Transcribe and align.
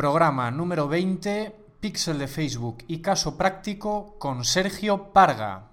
programa 0.00 0.50
número 0.50 0.88
20, 0.88 1.54
Pixel 1.78 2.18
de 2.18 2.26
Facebook 2.26 2.78
y 2.88 3.02
caso 3.02 3.36
práctico 3.36 4.16
con 4.18 4.46
Sergio 4.46 5.12
Parga. 5.12 5.72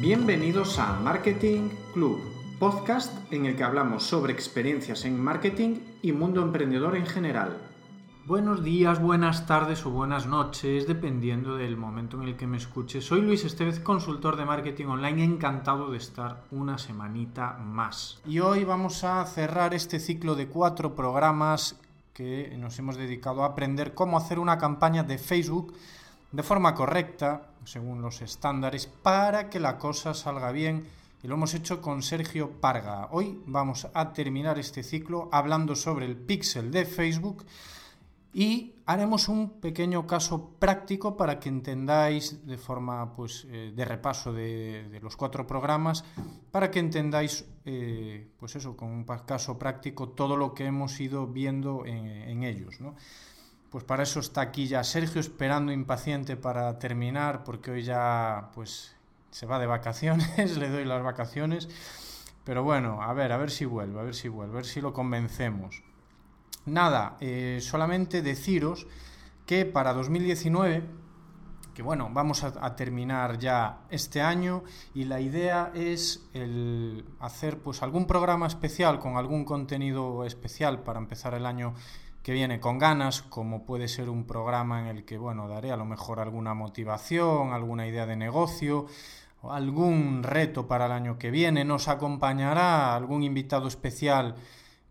Bienvenidos 0.00 0.76
a 0.80 0.94
Marketing 0.94 1.68
Club, 1.94 2.18
podcast 2.58 3.14
en 3.32 3.46
el 3.46 3.54
que 3.54 3.62
hablamos 3.62 4.02
sobre 4.02 4.32
experiencias 4.32 5.04
en 5.04 5.22
marketing 5.22 5.78
y 6.02 6.10
mundo 6.10 6.42
emprendedor 6.42 6.96
en 6.96 7.06
general. 7.06 7.58
Buenos 8.26 8.64
días, 8.64 9.00
buenas 9.00 9.46
tardes 9.46 9.86
o 9.86 9.90
buenas 9.90 10.26
noches, 10.26 10.88
dependiendo 10.88 11.56
del 11.56 11.76
momento 11.76 12.20
en 12.20 12.26
el 12.26 12.36
que 12.36 12.48
me 12.48 12.56
escuches. 12.56 13.04
Soy 13.04 13.20
Luis 13.20 13.44
Estevez, 13.44 13.78
consultor 13.78 14.34
de 14.34 14.44
marketing 14.44 14.86
online, 14.86 15.22
encantado 15.22 15.92
de 15.92 15.98
estar 15.98 16.42
una 16.50 16.76
semanita 16.76 17.52
más. 17.52 18.20
Y 18.26 18.40
hoy 18.40 18.64
vamos 18.64 19.04
a 19.04 19.24
cerrar 19.26 19.74
este 19.74 20.00
ciclo 20.00 20.34
de 20.34 20.48
cuatro 20.48 20.96
programas 20.96 21.78
que 22.16 22.56
nos 22.56 22.78
hemos 22.78 22.96
dedicado 22.96 23.42
a 23.42 23.48
aprender 23.48 23.92
cómo 23.92 24.16
hacer 24.16 24.38
una 24.38 24.56
campaña 24.56 25.02
de 25.02 25.18
Facebook 25.18 25.74
de 26.32 26.42
forma 26.42 26.74
correcta, 26.74 27.50
según 27.66 28.00
los 28.00 28.22
estándares, 28.22 28.86
para 28.86 29.50
que 29.50 29.60
la 29.60 29.76
cosa 29.76 30.14
salga 30.14 30.50
bien. 30.50 30.86
Y 31.22 31.28
lo 31.28 31.34
hemos 31.34 31.52
hecho 31.52 31.82
con 31.82 32.02
Sergio 32.02 32.52
Parga. 32.52 33.08
Hoy 33.10 33.42
vamos 33.44 33.86
a 33.92 34.14
terminar 34.14 34.58
este 34.58 34.82
ciclo 34.82 35.28
hablando 35.30 35.76
sobre 35.76 36.06
el 36.06 36.16
pixel 36.16 36.70
de 36.70 36.86
Facebook 36.86 37.44
y 38.36 38.82
haremos 38.84 39.30
un 39.30 39.62
pequeño 39.62 40.06
caso 40.06 40.50
práctico 40.58 41.16
para 41.16 41.40
que 41.40 41.48
entendáis 41.48 42.46
de 42.46 42.58
forma 42.58 43.16
pues, 43.16 43.46
eh, 43.48 43.72
de 43.74 43.84
repaso 43.86 44.30
de, 44.30 45.00
los 45.02 45.16
cuatro 45.16 45.46
programas, 45.46 46.04
para 46.50 46.70
que 46.70 46.78
entendáis 46.78 47.46
eh, 47.64 48.28
pues 48.38 48.54
eso, 48.56 48.76
con 48.76 48.90
un 48.90 49.04
caso 49.04 49.58
práctico 49.58 50.10
todo 50.10 50.36
lo 50.36 50.52
que 50.52 50.66
hemos 50.66 51.00
ido 51.00 51.26
viendo 51.26 51.86
en, 51.86 52.42
ellos. 52.42 52.76
Pues 53.70 53.84
para 53.84 54.02
eso 54.02 54.20
está 54.20 54.42
aquí 54.42 54.66
ya 54.66 54.84
Sergio 54.84 55.22
esperando 55.22 55.72
impaciente 55.72 56.36
para 56.36 56.78
terminar, 56.78 57.42
porque 57.42 57.70
hoy 57.70 57.84
ya 57.84 58.50
pues 58.52 58.94
se 59.30 59.46
va 59.46 59.58
de 59.58 59.66
vacaciones, 59.66 60.58
le 60.58 60.68
doy 60.68 60.84
las 60.84 61.02
vacaciones. 61.02 61.70
Pero 62.44 62.64
bueno, 62.64 63.02
a 63.02 63.14
ver, 63.14 63.32
a 63.32 63.38
ver 63.38 63.50
si 63.50 63.64
vuelve, 63.64 63.98
a 63.98 64.02
ver 64.02 64.14
si 64.14 64.28
vuelve, 64.28 64.52
a 64.52 64.56
ver 64.56 64.66
si 64.66 64.82
lo 64.82 64.92
convencemos. 64.92 65.82
Nada, 66.66 67.16
eh, 67.20 67.60
solamente 67.62 68.22
deciros 68.22 68.88
que 69.46 69.64
para 69.64 69.92
2019, 69.92 70.82
que 71.74 71.82
bueno, 71.82 72.10
vamos 72.12 72.42
a, 72.42 72.74
terminar 72.74 73.38
ya 73.38 73.82
este 73.88 74.20
año 74.20 74.64
y 74.92 75.04
la 75.04 75.20
idea 75.20 75.70
es 75.74 76.28
el 76.34 77.04
hacer 77.20 77.58
pues 77.58 77.84
algún 77.84 78.08
programa 78.08 78.48
especial 78.48 78.98
con 78.98 79.16
algún 79.16 79.44
contenido 79.44 80.24
especial 80.24 80.82
para 80.82 80.98
empezar 80.98 81.34
el 81.34 81.46
año 81.46 81.74
que 82.24 82.32
viene 82.32 82.58
con 82.58 82.78
ganas, 82.78 83.22
como 83.22 83.64
puede 83.64 83.86
ser 83.86 84.10
un 84.10 84.24
programa 84.24 84.80
en 84.80 84.86
el 84.88 85.04
que, 85.04 85.18
bueno, 85.18 85.46
daré 85.46 85.70
a 85.70 85.76
lo 85.76 85.84
mejor 85.84 86.18
alguna 86.18 86.54
motivación, 86.54 87.52
alguna 87.52 87.86
idea 87.86 88.06
de 88.06 88.16
negocio, 88.16 88.86
algún 89.44 90.24
reto 90.24 90.66
para 90.66 90.86
el 90.86 90.92
año 90.92 91.16
que 91.16 91.30
viene, 91.30 91.64
nos 91.64 91.86
acompañará 91.86 92.96
algún 92.96 93.22
invitado 93.22 93.68
especial 93.68 94.34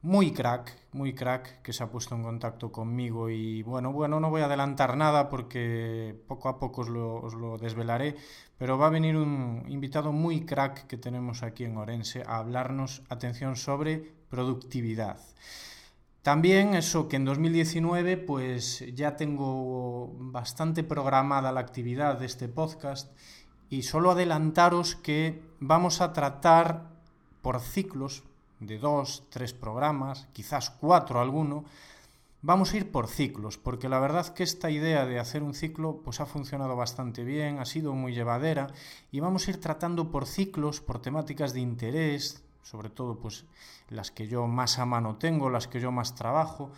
muy 0.05 0.31
crack, 0.33 0.71
muy 0.91 1.15
crack, 1.15 1.63
que 1.63 1.73
se 1.73 1.83
ha 1.83 1.89
puesto 1.89 2.13
en 2.13 2.21
contacto 2.21 2.71
conmigo 2.71 3.27
y 3.27 3.63
bueno, 3.63 3.91
bueno, 3.91 4.19
no 4.19 4.29
voy 4.29 4.41
a 4.41 4.45
adelantar 4.45 4.95
nada 4.97 5.29
porque 5.29 6.15
poco 6.27 6.47
a 6.47 6.59
poco 6.59 6.81
os 6.81 7.33
lo, 7.33 7.57
desvelaré, 7.57 8.15
pero 8.55 8.77
va 8.77 8.85
a 8.85 8.91
venir 8.91 9.17
un 9.17 9.65
invitado 9.67 10.11
muy 10.11 10.45
crack 10.45 10.85
que 10.85 10.97
tenemos 10.97 11.41
aquí 11.41 11.63
en 11.63 11.75
Orense 11.77 12.21
a 12.21 12.37
hablarnos, 12.37 13.01
atención, 13.09 13.55
sobre 13.55 14.13
productividad. 14.29 15.17
También 16.21 16.75
eso 16.75 17.09
que 17.09 17.15
en 17.15 17.25
2019 17.25 18.17
pues 18.17 18.85
ya 18.93 19.15
tengo 19.15 20.13
bastante 20.19 20.83
programada 20.83 21.51
la 21.51 21.61
actividad 21.61 22.19
de 22.19 22.27
este 22.27 22.47
podcast 22.47 23.11
y 23.71 23.81
solo 23.81 24.11
adelantaros 24.11 24.95
que 24.95 25.41
vamos 25.59 25.99
a 25.99 26.13
tratar 26.13 26.91
por 27.41 27.59
ciclos, 27.59 28.23
de 28.65 28.77
dos, 28.77 29.23
tres 29.29 29.53
programas, 29.53 30.27
quizás 30.33 30.69
cuatro 30.69 31.19
alguno, 31.19 31.65
vamos 32.41 32.73
a 32.73 32.77
ir 32.77 32.91
por 32.91 33.07
ciclos, 33.07 33.57
porque 33.57 33.89
la 33.89 33.99
verdad 33.99 34.33
que 34.33 34.43
esta 34.43 34.69
idea 34.69 35.05
de 35.05 35.19
hacer 35.19 35.41
un 35.41 35.55
ciclo 35.55 36.01
pues 36.03 36.19
ha 36.19 36.27
funcionado 36.27 36.75
bastante 36.75 37.23
bien, 37.23 37.59
ha 37.59 37.65
sido 37.65 37.93
muy 37.93 38.13
llevadera 38.13 38.67
y 39.11 39.19
vamos 39.19 39.47
a 39.47 39.51
ir 39.51 39.59
tratando 39.59 40.11
por 40.11 40.27
ciclos, 40.27 40.79
por 40.79 41.01
temáticas 41.01 41.53
de 41.53 41.61
interés, 41.61 42.43
sobre 42.61 42.89
todo 42.89 43.15
pues 43.17 43.45
las 43.89 44.11
que 44.11 44.27
yo 44.27 44.45
más 44.45 44.77
a 44.77 44.85
mano 44.85 45.15
tengo, 45.15 45.49
las 45.49 45.67
que 45.67 45.79
yo 45.79 45.91
más 45.91 46.13
trabajo 46.13 46.69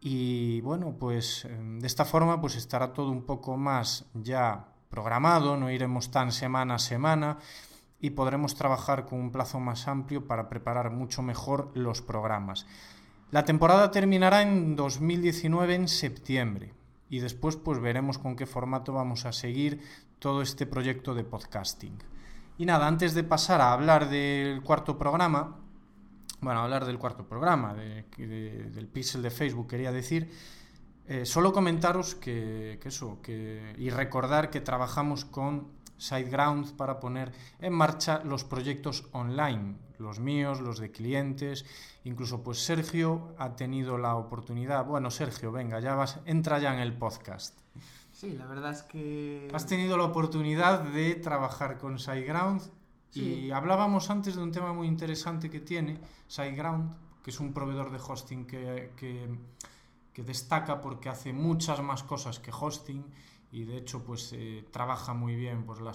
y 0.00 0.60
bueno, 0.62 0.94
pues 0.98 1.46
de 1.46 1.86
esta 1.86 2.04
forma 2.04 2.40
pues 2.40 2.56
estará 2.56 2.92
todo 2.92 3.10
un 3.10 3.22
poco 3.22 3.56
más 3.56 4.04
ya 4.14 4.64
programado, 4.90 5.56
no 5.56 5.70
iremos 5.70 6.10
tan 6.10 6.32
semana 6.32 6.74
a 6.76 6.78
semana 6.78 7.38
y 8.00 8.10
podremos 8.10 8.54
trabajar 8.54 9.06
con 9.06 9.20
un 9.20 9.32
plazo 9.32 9.60
más 9.60 9.88
amplio 9.88 10.26
para 10.26 10.48
preparar 10.48 10.90
mucho 10.90 11.22
mejor 11.22 11.70
los 11.74 12.00
programas. 12.02 12.66
La 13.30 13.44
temporada 13.44 13.90
terminará 13.90 14.42
en 14.42 14.76
2019 14.76 15.74
en 15.74 15.88
septiembre 15.88 16.72
y 17.10 17.18
después 17.18 17.56
pues 17.56 17.80
veremos 17.80 18.18
con 18.18 18.36
qué 18.36 18.46
formato 18.46 18.92
vamos 18.92 19.26
a 19.26 19.32
seguir 19.32 19.82
todo 20.18 20.42
este 20.42 20.66
proyecto 20.66 21.14
de 21.14 21.24
podcasting. 21.24 21.98
Y 22.56 22.66
nada, 22.66 22.86
antes 22.86 23.14
de 23.14 23.24
pasar 23.24 23.60
a 23.60 23.72
hablar 23.72 24.08
del 24.08 24.62
cuarto 24.62 24.98
programa, 24.98 25.56
bueno, 26.40 26.60
hablar 26.60 26.84
del 26.86 26.98
cuarto 26.98 27.26
programa, 27.26 27.74
del 27.74 28.88
pixel 28.92 29.22
de 29.22 29.30
Facebook 29.30 29.68
quería 29.68 29.92
decir, 29.92 30.30
eh, 31.06 31.24
solo 31.24 31.52
comentaros 31.52 32.14
que, 32.14 32.78
que 32.82 32.88
eso, 32.88 33.20
que, 33.22 33.74
y 33.78 33.90
recordar 33.90 34.50
que 34.50 34.60
trabajamos 34.60 35.24
con 35.24 35.68
SiteGround 35.98 36.76
para 36.76 37.00
poner 37.00 37.32
en 37.60 37.72
marcha 37.72 38.22
los 38.24 38.44
proyectos 38.44 39.06
online, 39.12 39.76
los 39.98 40.20
míos, 40.20 40.60
los 40.60 40.78
de 40.78 40.90
clientes, 40.90 41.66
incluso 42.04 42.42
pues 42.42 42.64
Sergio 42.64 43.34
ha 43.38 43.56
tenido 43.56 43.98
la 43.98 44.16
oportunidad, 44.16 44.84
bueno 44.86 45.10
Sergio, 45.10 45.52
venga, 45.52 45.80
ya 45.80 45.94
vas, 45.94 46.20
entra 46.24 46.58
ya 46.58 46.72
en 46.72 46.80
el 46.80 46.96
podcast. 46.96 47.58
Sí, 48.12 48.32
la 48.36 48.46
verdad 48.46 48.72
es 48.72 48.82
que... 48.82 49.48
Has 49.52 49.66
tenido 49.66 49.96
la 49.96 50.04
oportunidad 50.04 50.80
de 50.80 51.14
trabajar 51.16 51.78
con 51.78 51.98
SiteGround 51.98 52.62
y 53.14 53.50
hablábamos 53.50 54.10
antes 54.10 54.36
de 54.36 54.42
un 54.42 54.52
tema 54.52 54.72
muy 54.72 54.86
interesante 54.86 55.50
que 55.50 55.60
tiene 55.60 55.98
SiteGround, 56.26 56.94
que 57.22 57.30
es 57.30 57.40
un 57.40 57.52
proveedor 57.52 57.90
de 57.90 57.98
hosting 57.98 58.46
que, 58.46 58.92
que, 58.96 59.28
que 60.18 60.24
destaca 60.24 60.80
porque 60.80 61.08
hace 61.08 61.32
muchas 61.32 61.80
más 61.80 62.02
cosas 62.02 62.40
que 62.40 62.50
hosting 62.50 63.04
y 63.52 63.62
de 63.62 63.76
hecho 63.76 64.02
pues 64.02 64.32
eh, 64.32 64.66
trabaja 64.72 65.14
muy 65.14 65.36
bien 65.36 65.64
pues 65.64 65.80
la, 65.80 65.92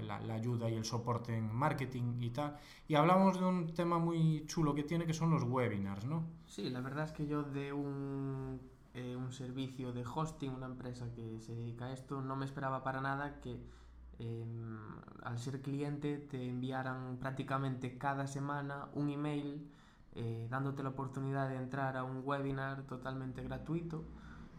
la, 0.00 0.34
ayuda 0.34 0.70
y 0.70 0.74
el 0.74 0.84
soporte 0.84 1.36
en 1.36 1.52
marketing 1.52 2.16
y 2.20 2.30
tal 2.30 2.56
y 2.86 2.94
hablamos 2.94 3.40
de 3.40 3.44
un 3.44 3.74
tema 3.74 3.98
muy 3.98 4.44
chulo 4.46 4.72
que 4.72 4.84
tiene 4.84 5.04
que 5.04 5.12
son 5.12 5.32
los 5.32 5.42
webinars 5.42 6.04
¿no? 6.04 6.22
Sí, 6.46 6.70
la 6.70 6.80
verdad 6.80 7.06
es 7.06 7.10
que 7.10 7.26
yo 7.26 7.42
de 7.42 7.72
un, 7.72 8.60
eh, 8.94 9.16
un 9.16 9.32
servicio 9.32 9.92
de 9.92 10.04
hosting, 10.06 10.52
una 10.52 10.66
empresa 10.66 11.12
que 11.12 11.40
se 11.40 11.52
dedica 11.52 11.86
a 11.86 11.92
esto, 11.92 12.22
no 12.22 12.36
me 12.36 12.44
esperaba 12.44 12.84
para 12.84 13.00
nada 13.00 13.40
que 13.40 13.58
eh, 14.20 14.46
al 15.24 15.40
ser 15.40 15.60
cliente 15.60 16.18
te 16.18 16.48
enviaran 16.48 17.16
prácticamente 17.16 17.98
cada 17.98 18.28
semana 18.28 18.90
un 18.94 19.10
email 19.10 19.68
eh, 20.16 20.48
dándote 20.50 20.82
la 20.82 20.88
oportunidad 20.88 21.48
de 21.48 21.56
entrar 21.56 21.96
a 21.96 22.02
un 22.02 22.22
webinar 22.24 22.82
totalmente 22.82 23.42
gratuito 23.42 24.04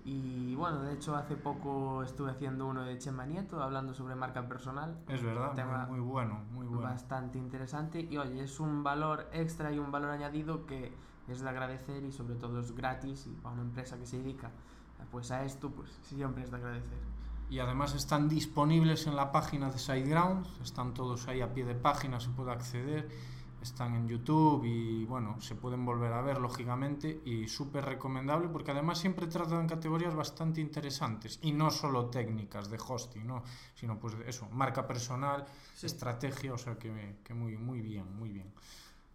y 0.05 0.55
bueno, 0.55 0.83
de 0.83 0.93
hecho 0.93 1.17
hace 1.17 1.35
poco 1.35 2.01
estuve 2.01 2.31
haciendo 2.31 2.65
uno 2.65 2.83
de 2.83 2.97
Chema 2.97 3.25
Nieto 3.25 3.61
hablando 3.61 3.93
sobre 3.93 4.15
marca 4.15 4.47
personal. 4.47 4.97
Es 5.09 5.21
verdad, 5.21 5.53
tema 5.53 5.85
muy, 5.85 5.99
bueno, 5.99 6.45
muy 6.53 6.65
bueno. 6.65 6.83
Bastante 6.83 7.37
interesante 7.37 8.07
y 8.09 8.17
oye, 8.17 8.41
es 8.41 8.61
un 8.61 8.83
valor 8.83 9.27
extra 9.33 9.69
y 9.73 9.79
un 9.79 9.91
valor 9.91 10.11
añadido 10.11 10.65
que 10.65 10.93
es 11.27 11.41
de 11.41 11.49
agradecer 11.49 12.05
y 12.05 12.13
sobre 12.13 12.35
todo 12.35 12.61
es 12.61 12.73
gratis 12.73 13.27
y 13.27 13.31
para 13.31 13.55
una 13.55 13.63
empresa 13.63 13.97
que 13.97 14.05
se 14.05 14.19
dedica 14.19 14.49
pues 15.11 15.29
a 15.31 15.43
esto, 15.43 15.71
pues 15.71 15.89
siempre 16.03 16.43
es 16.43 16.51
de 16.51 16.57
agradecer. 16.57 16.99
Y 17.49 17.59
además 17.59 17.93
están 17.93 18.29
disponibles 18.29 19.07
en 19.07 19.15
la 19.17 19.33
página 19.33 19.69
de 19.71 19.77
SiteGround, 19.77 20.45
están 20.61 20.93
todos 20.93 21.27
ahí 21.27 21.41
a 21.41 21.53
pie 21.53 21.65
de 21.65 21.75
página, 21.75 22.21
se 22.21 22.29
puede 22.29 22.51
acceder 22.51 23.09
están 23.67 23.95
en 23.95 24.07
YouTube 24.07 24.65
y 24.65 25.05
bueno, 25.05 25.39
se 25.39 25.55
pueden 25.55 25.85
volver 25.85 26.13
a 26.13 26.21
ver 26.21 26.39
lógicamente 26.39 27.21
y 27.25 27.47
súper 27.47 27.85
recomendable 27.85 28.47
porque 28.47 28.71
además 28.71 28.97
siempre 28.97 29.27
tratan 29.27 29.67
categorías 29.67 30.15
bastante 30.15 30.61
interesantes 30.61 31.39
y 31.41 31.51
no 31.51 31.69
solo 31.69 32.07
técnicas 32.07 32.69
de 32.69 32.77
hosting, 32.77 33.27
¿no? 33.27 33.43
sino 33.75 33.99
pues 33.99 34.15
eso, 34.25 34.49
marca 34.49 34.87
personal, 34.87 35.45
estrategia, 35.81 36.53
o 36.53 36.57
sea 36.57 36.77
que, 36.77 37.17
que, 37.23 37.33
muy, 37.33 37.57
muy 37.57 37.81
bien, 37.81 38.05
muy 38.17 38.29
bien. 38.29 38.51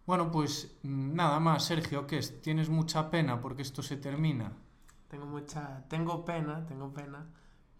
Bueno, 0.05 0.31
pues 0.31 0.77
nada 0.83 1.39
más, 1.39 1.65
Sergio, 1.65 2.05
¿qué 2.05 2.17
es? 2.17 2.41
¿Tienes 2.41 2.69
mucha 2.69 3.09
pena 3.09 3.39
porque 3.39 3.61
esto 3.61 3.81
se 3.81 3.97
termina? 3.97 4.51
Tengo 5.07 5.25
mucha, 5.25 5.83
tengo 5.87 6.25
pena, 6.25 6.65
tengo 6.65 6.93
pena, 6.93 7.25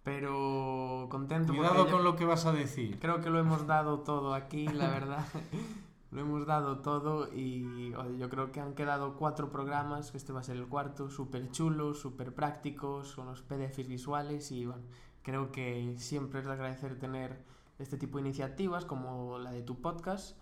pero 0.03 1.07
contento. 1.09 1.53
Cuidado 1.53 1.89
con 1.89 2.03
lo 2.03 2.15
que 2.15 2.25
vas 2.25 2.45
a 2.45 2.51
decir. 2.51 2.99
Creo 2.99 3.21
que 3.21 3.29
lo 3.29 3.39
hemos 3.39 3.67
dado 3.67 3.99
todo 3.99 4.33
aquí, 4.33 4.67
la 4.67 4.89
verdad. 4.89 5.25
lo 6.13 6.21
hemos 6.21 6.45
dado 6.45 6.79
todo 6.79 7.27
y 7.33 7.91
yo 8.19 8.29
creo 8.29 8.51
que 8.51 8.59
han 8.59 8.75
quedado 8.75 9.17
cuatro 9.17 9.49
programas, 9.49 10.11
que 10.11 10.17
este 10.17 10.31
va 10.31 10.41
a 10.41 10.43
ser 10.43 10.57
el 10.57 10.67
cuarto, 10.67 11.09
súper 11.09 11.49
chulos, 11.49 11.99
súper 11.99 12.35
prácticos, 12.35 13.15
con 13.15 13.25
los 13.25 13.41
PDFs 13.41 13.87
visuales 13.87 14.51
y 14.51 14.65
bueno, 14.65 14.83
creo 15.23 15.51
que 15.51 15.95
siempre 15.97 16.41
es 16.41 16.45
de 16.45 16.51
agradecer 16.53 16.99
tener 16.99 17.43
este 17.79 17.97
tipo 17.97 18.19
de 18.19 18.25
iniciativas 18.25 18.85
como 18.85 19.39
la 19.39 19.51
de 19.51 19.63
tu 19.63 19.81
podcast 19.81 20.37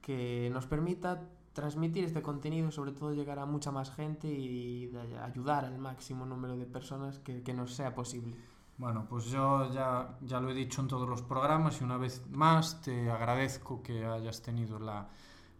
que 0.00 0.48
nos 0.52 0.66
permita 0.66 1.28
transmitir 1.52 2.04
este 2.04 2.22
contenido 2.22 2.70
sobre 2.70 2.92
todo 2.92 3.12
llegar 3.12 3.38
a 3.38 3.44
mucha 3.44 3.70
más 3.70 3.90
gente 3.90 4.28
y 4.28 4.90
ayudar 5.22 5.66
al 5.66 5.78
máximo 5.78 6.24
número 6.24 6.56
de 6.56 6.64
personas 6.64 7.18
que, 7.18 7.42
que 7.42 7.52
nos 7.52 7.74
sea 7.74 7.94
posible. 7.94 8.36
Bueno, 8.80 9.04
pues 9.06 9.26
yo 9.26 9.70
ya, 9.70 10.16
ya 10.22 10.40
lo 10.40 10.48
he 10.48 10.54
dicho 10.54 10.80
en 10.80 10.88
todos 10.88 11.06
los 11.06 11.20
programas 11.20 11.82
y 11.82 11.84
una 11.84 11.98
vez 11.98 12.24
más 12.30 12.80
te 12.80 13.10
agradezco 13.10 13.82
que 13.82 14.06
hayas 14.06 14.40
tenido 14.40 14.78
la, 14.78 15.06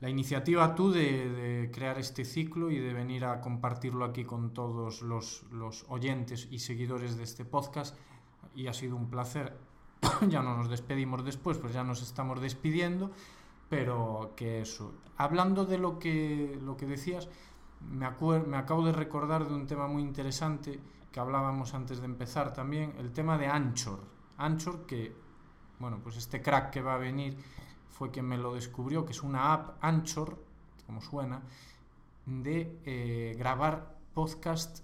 la 0.01 0.09
iniciativa 0.09 0.75
tú 0.75 0.91
de, 0.91 1.29
de, 1.29 1.71
crear 1.71 1.99
este 1.99 2.25
ciclo 2.25 2.71
y 2.71 2.79
de 2.79 2.95
venir 2.95 3.27
a 3.27 3.43
compartirlo 3.43 4.07
aquí 4.07 4.25
con 4.25 4.55
todos 4.55 5.03
los, 5.03 5.43
los 5.53 5.85
oyentes 5.91 6.49
y 6.51 6.61
seguidores 6.61 7.19
de 7.19 7.25
este 7.25 7.45
podcast 7.45 7.95
y 8.55 8.69
ha 8.69 8.73
sido 8.73 8.97
un 8.97 9.11
placer. 9.11 9.55
ya 10.27 10.41
no 10.43 10.57
nos 10.57 10.71
despedimos 10.71 11.23
después, 11.23 11.59
pues 11.59 11.75
ya 11.75 11.85
nos 11.85 12.01
estamos 12.01 12.41
despidiendo, 12.41 13.11
pero 13.69 14.33
que 14.35 14.63
eso. 14.63 14.95
Hablando 15.19 15.67
de 15.67 15.77
lo 15.77 15.99
que, 15.99 16.59
lo 16.63 16.79
que 16.79 16.87
decías, 16.87 17.29
me, 17.83 18.09
me 18.47 18.57
acabo 18.57 18.83
de 18.87 18.93
recordar 18.93 19.47
de 19.47 19.53
un 19.53 19.67
tema 19.67 19.89
muy 19.89 20.01
interesante 20.01 20.81
que 21.13 21.21
hablábamos 21.21 21.75
antes 21.75 22.01
de 22.01 22.07
empezar 22.07 22.53
también, 22.53 22.95
el 22.99 23.13
tema 23.13 23.37
de 23.37 23.47
Anchor. 23.47 24.01
Anchor 24.37 24.87
que, 24.87 25.15
bueno, 25.79 26.01
pues 26.03 26.17
este 26.17 26.41
crack 26.41 26.71
que 26.71 26.83
va 26.83 26.95
a 26.95 26.99
venir 26.99 27.37
fue 27.89 28.11
quien 28.11 28.27
me 28.27 28.39
lo 28.39 28.55
descubrió, 28.55 29.05
que 29.05 29.13
es 29.13 29.23
una 29.23 29.53
app 29.53 29.79
Anchor, 29.83 30.39
como 30.87 31.01
suena, 31.01 31.43
de 32.27 32.81
eh, 32.85 33.35
grabar 33.37 33.97
podcast 34.15 34.81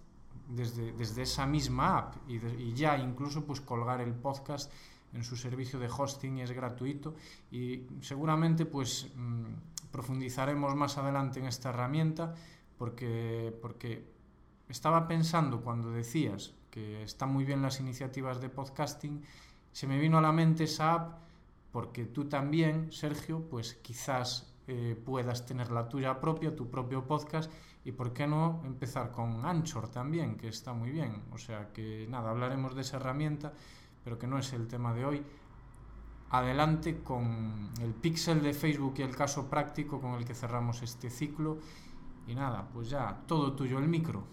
desde, 0.49 0.93
desde, 0.93 1.23
esa 1.23 1.47
misma 1.47 1.99
app 1.99 2.15
y, 2.29 2.73
ya 2.75 2.97
incluso 2.99 3.45
pues 3.45 3.61
colgar 3.61 4.01
el 4.01 4.15
podcast 4.15 4.73
en 5.13 5.25
su 5.25 5.37
servicio 5.37 5.79
de 5.79 5.89
hosting 5.89 6.39
y 6.39 6.43
es 6.43 6.53
gratuito 6.53 7.15
y 7.51 7.87
seguramente 8.01 8.67
pues 8.67 9.11
mmm, 9.17 9.47
profundizaremos 9.91 10.75
más 10.77 10.99
adelante 10.99 11.41
en 11.41 11.47
esta 11.47 11.71
herramienta 11.71 12.35
porque, 12.79 13.57
porque 13.61 14.16
estaba 14.69 15.07
pensando 15.09 15.61
cuando 15.61 15.91
decías 15.91 16.55
que 16.71 17.03
están 17.03 17.33
muy 17.33 17.45
bien 17.45 17.63
las 17.63 17.81
iniciativas 17.81 18.41
de 18.41 18.49
podcasting, 18.49 19.23
se 19.73 19.87
me 19.87 19.99
vino 19.99 20.19
a 20.19 20.23
la 20.23 20.33
mente 20.33 20.65
esa 20.65 20.95
app 20.95 21.19
porque 21.73 22.07
tú 22.07 22.25
también, 22.25 22.91
Sergio, 22.93 23.43
pues 23.51 23.75
quizás 23.75 24.53
eh, 24.69 25.01
puedas 25.05 25.47
tener 25.47 25.71
la 25.71 25.89
tuya 25.89 26.21
propia, 26.21 26.57
tu 26.57 26.71
propio 26.71 27.05
podcast 27.07 27.53
y 27.85 27.93
por 27.93 28.13
qué 28.13 28.27
no 28.27 28.63
empezar 28.65 29.13
con 29.13 29.45
Anchor 29.45 29.89
también, 29.89 30.37
que 30.37 30.49
está 30.49 30.73
muy 30.73 30.91
bien. 30.91 31.23
O 31.33 31.39
sea 31.39 31.73
que 31.73 32.07
nada, 32.09 32.31
hablaremos 32.31 32.75
de 32.75 32.81
esa 32.81 32.97
herramienta, 32.97 33.53
pero 34.03 34.19
que 34.19 34.27
no 34.27 34.39
es 34.39 34.53
el 34.55 34.67
tema 34.67 34.93
de 34.93 35.05
hoy. 35.05 35.23
Adelante 36.31 37.03
con 37.03 37.71
el 37.81 37.95
pixel 37.95 38.43
de 38.43 38.55
Facebook 38.55 38.95
y 38.97 39.03
el 39.03 39.15
caso 39.15 39.49
práctico 39.49 40.01
con 40.01 40.15
el 40.15 40.25
que 40.25 40.35
cerramos 40.35 40.83
este 40.83 41.11
ciclo. 41.11 41.59
Y 42.27 42.35
nada, 42.35 42.69
pues 42.73 42.91
ya, 42.91 43.23
todo 43.29 43.53
tuyo 43.53 43.79
el 43.79 43.87
micro. 43.87 44.25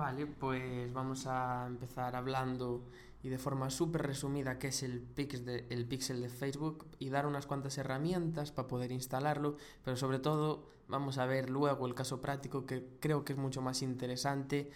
Vale, 0.00 0.24
pues 0.26 0.90
vamos 0.94 1.26
a 1.26 1.66
empezar 1.66 2.16
hablando 2.16 2.86
y 3.22 3.28
de 3.28 3.36
forma 3.36 3.68
súper 3.68 4.00
resumida 4.06 4.58
qué 4.58 4.68
es 4.68 4.82
el, 4.82 4.98
pix 4.98 5.44
de, 5.44 5.66
el 5.68 5.84
pixel 5.84 6.22
de 6.22 6.30
Facebook 6.30 6.86
y 6.98 7.10
dar 7.10 7.26
unas 7.26 7.46
cuantas 7.46 7.76
herramientas 7.76 8.50
para 8.50 8.66
poder 8.66 8.92
instalarlo, 8.92 9.58
pero 9.84 9.98
sobre 9.98 10.18
todo 10.18 10.64
vamos 10.88 11.18
a 11.18 11.26
ver 11.26 11.50
luego 11.50 11.86
el 11.86 11.94
caso 11.94 12.18
práctico 12.18 12.64
que 12.64 12.82
creo 12.98 13.26
que 13.26 13.34
es 13.34 13.38
mucho 13.38 13.60
más 13.60 13.82
interesante 13.82 14.70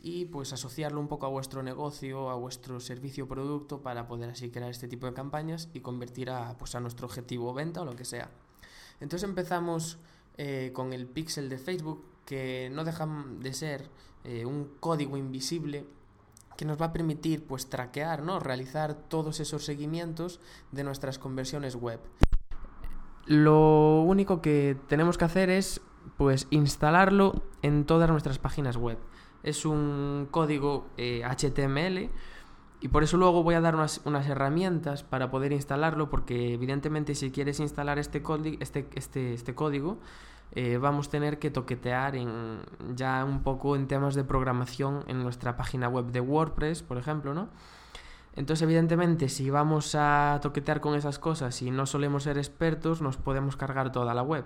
y 0.00 0.24
pues 0.24 0.54
asociarlo 0.54 0.98
un 0.98 1.08
poco 1.08 1.26
a 1.26 1.28
vuestro 1.28 1.62
negocio, 1.62 2.30
a 2.30 2.36
vuestro 2.36 2.80
servicio 2.80 3.24
o 3.24 3.28
producto 3.28 3.82
para 3.82 4.08
poder 4.08 4.30
así 4.30 4.48
crear 4.50 4.70
este 4.70 4.88
tipo 4.88 5.04
de 5.04 5.12
campañas 5.12 5.68
y 5.74 5.80
convertir 5.80 6.30
a, 6.30 6.56
pues, 6.56 6.74
a 6.74 6.80
nuestro 6.80 7.06
objetivo 7.06 7.52
venta 7.52 7.82
o 7.82 7.84
lo 7.84 7.96
que 7.96 8.06
sea. 8.06 8.30
Entonces 8.98 9.28
empezamos 9.28 9.98
eh, 10.38 10.70
con 10.72 10.94
el 10.94 11.06
pixel 11.06 11.50
de 11.50 11.58
Facebook 11.58 12.02
que 12.24 12.70
no 12.72 12.84
deja 12.84 13.06
de 13.40 13.52
ser 13.52 13.90
eh, 14.24 14.44
un 14.44 14.70
código 14.80 15.16
invisible 15.16 15.86
que 16.56 16.64
nos 16.64 16.80
va 16.80 16.86
a 16.86 16.92
permitir 16.92 17.46
pues 17.46 17.70
traquear, 17.70 18.22
¿no? 18.22 18.38
realizar 18.38 18.94
todos 18.94 19.40
esos 19.40 19.64
seguimientos 19.64 20.40
de 20.72 20.84
nuestras 20.84 21.18
conversiones 21.18 21.74
web. 21.74 22.00
Lo 23.24 24.02
único 24.02 24.42
que 24.42 24.76
tenemos 24.88 25.16
que 25.16 25.24
hacer 25.24 25.48
es 25.48 25.80
pues 26.16 26.48
instalarlo 26.50 27.42
en 27.62 27.84
todas 27.86 28.10
nuestras 28.10 28.38
páginas 28.38 28.76
web. 28.76 28.98
Es 29.42 29.64
un 29.64 30.28
código 30.30 30.86
eh, 30.98 31.22
HTML 31.24 32.10
y 32.80 32.88
por 32.88 33.04
eso 33.04 33.16
luego 33.16 33.42
voy 33.42 33.54
a 33.54 33.60
dar 33.60 33.74
unas, 33.74 34.00
unas, 34.04 34.26
herramientas 34.28 35.02
para 35.02 35.30
poder 35.30 35.52
instalarlo 35.52 36.10
porque 36.10 36.52
evidentemente 36.54 37.14
si 37.14 37.30
quieres 37.30 37.60
instalar 37.60 37.98
este, 37.98 38.22
este, 38.60 38.86
este, 38.94 39.34
este 39.34 39.54
código 39.54 39.98
eh, 40.52 40.78
vamos 40.78 41.08
a 41.08 41.10
tener 41.10 41.38
que 41.38 41.50
toquetear 41.50 42.16
en, 42.16 42.60
ya 42.94 43.24
un 43.24 43.42
poco 43.42 43.76
en 43.76 43.86
temas 43.86 44.14
de 44.14 44.24
programación 44.24 45.04
en 45.06 45.22
nuestra 45.22 45.56
página 45.56 45.88
web 45.88 46.06
de 46.06 46.20
WordPress, 46.20 46.82
por 46.82 46.98
ejemplo, 46.98 47.34
¿no? 47.34 47.48
Entonces, 48.34 48.62
evidentemente, 48.62 49.28
si 49.28 49.50
vamos 49.50 49.94
a 49.94 50.38
toquetear 50.42 50.80
con 50.80 50.94
esas 50.94 51.18
cosas 51.18 51.60
y 51.62 51.70
no 51.70 51.86
solemos 51.86 52.24
ser 52.24 52.38
expertos, 52.38 53.02
nos 53.02 53.16
podemos 53.16 53.56
cargar 53.56 53.92
toda 53.92 54.14
la 54.14 54.22
web. 54.22 54.44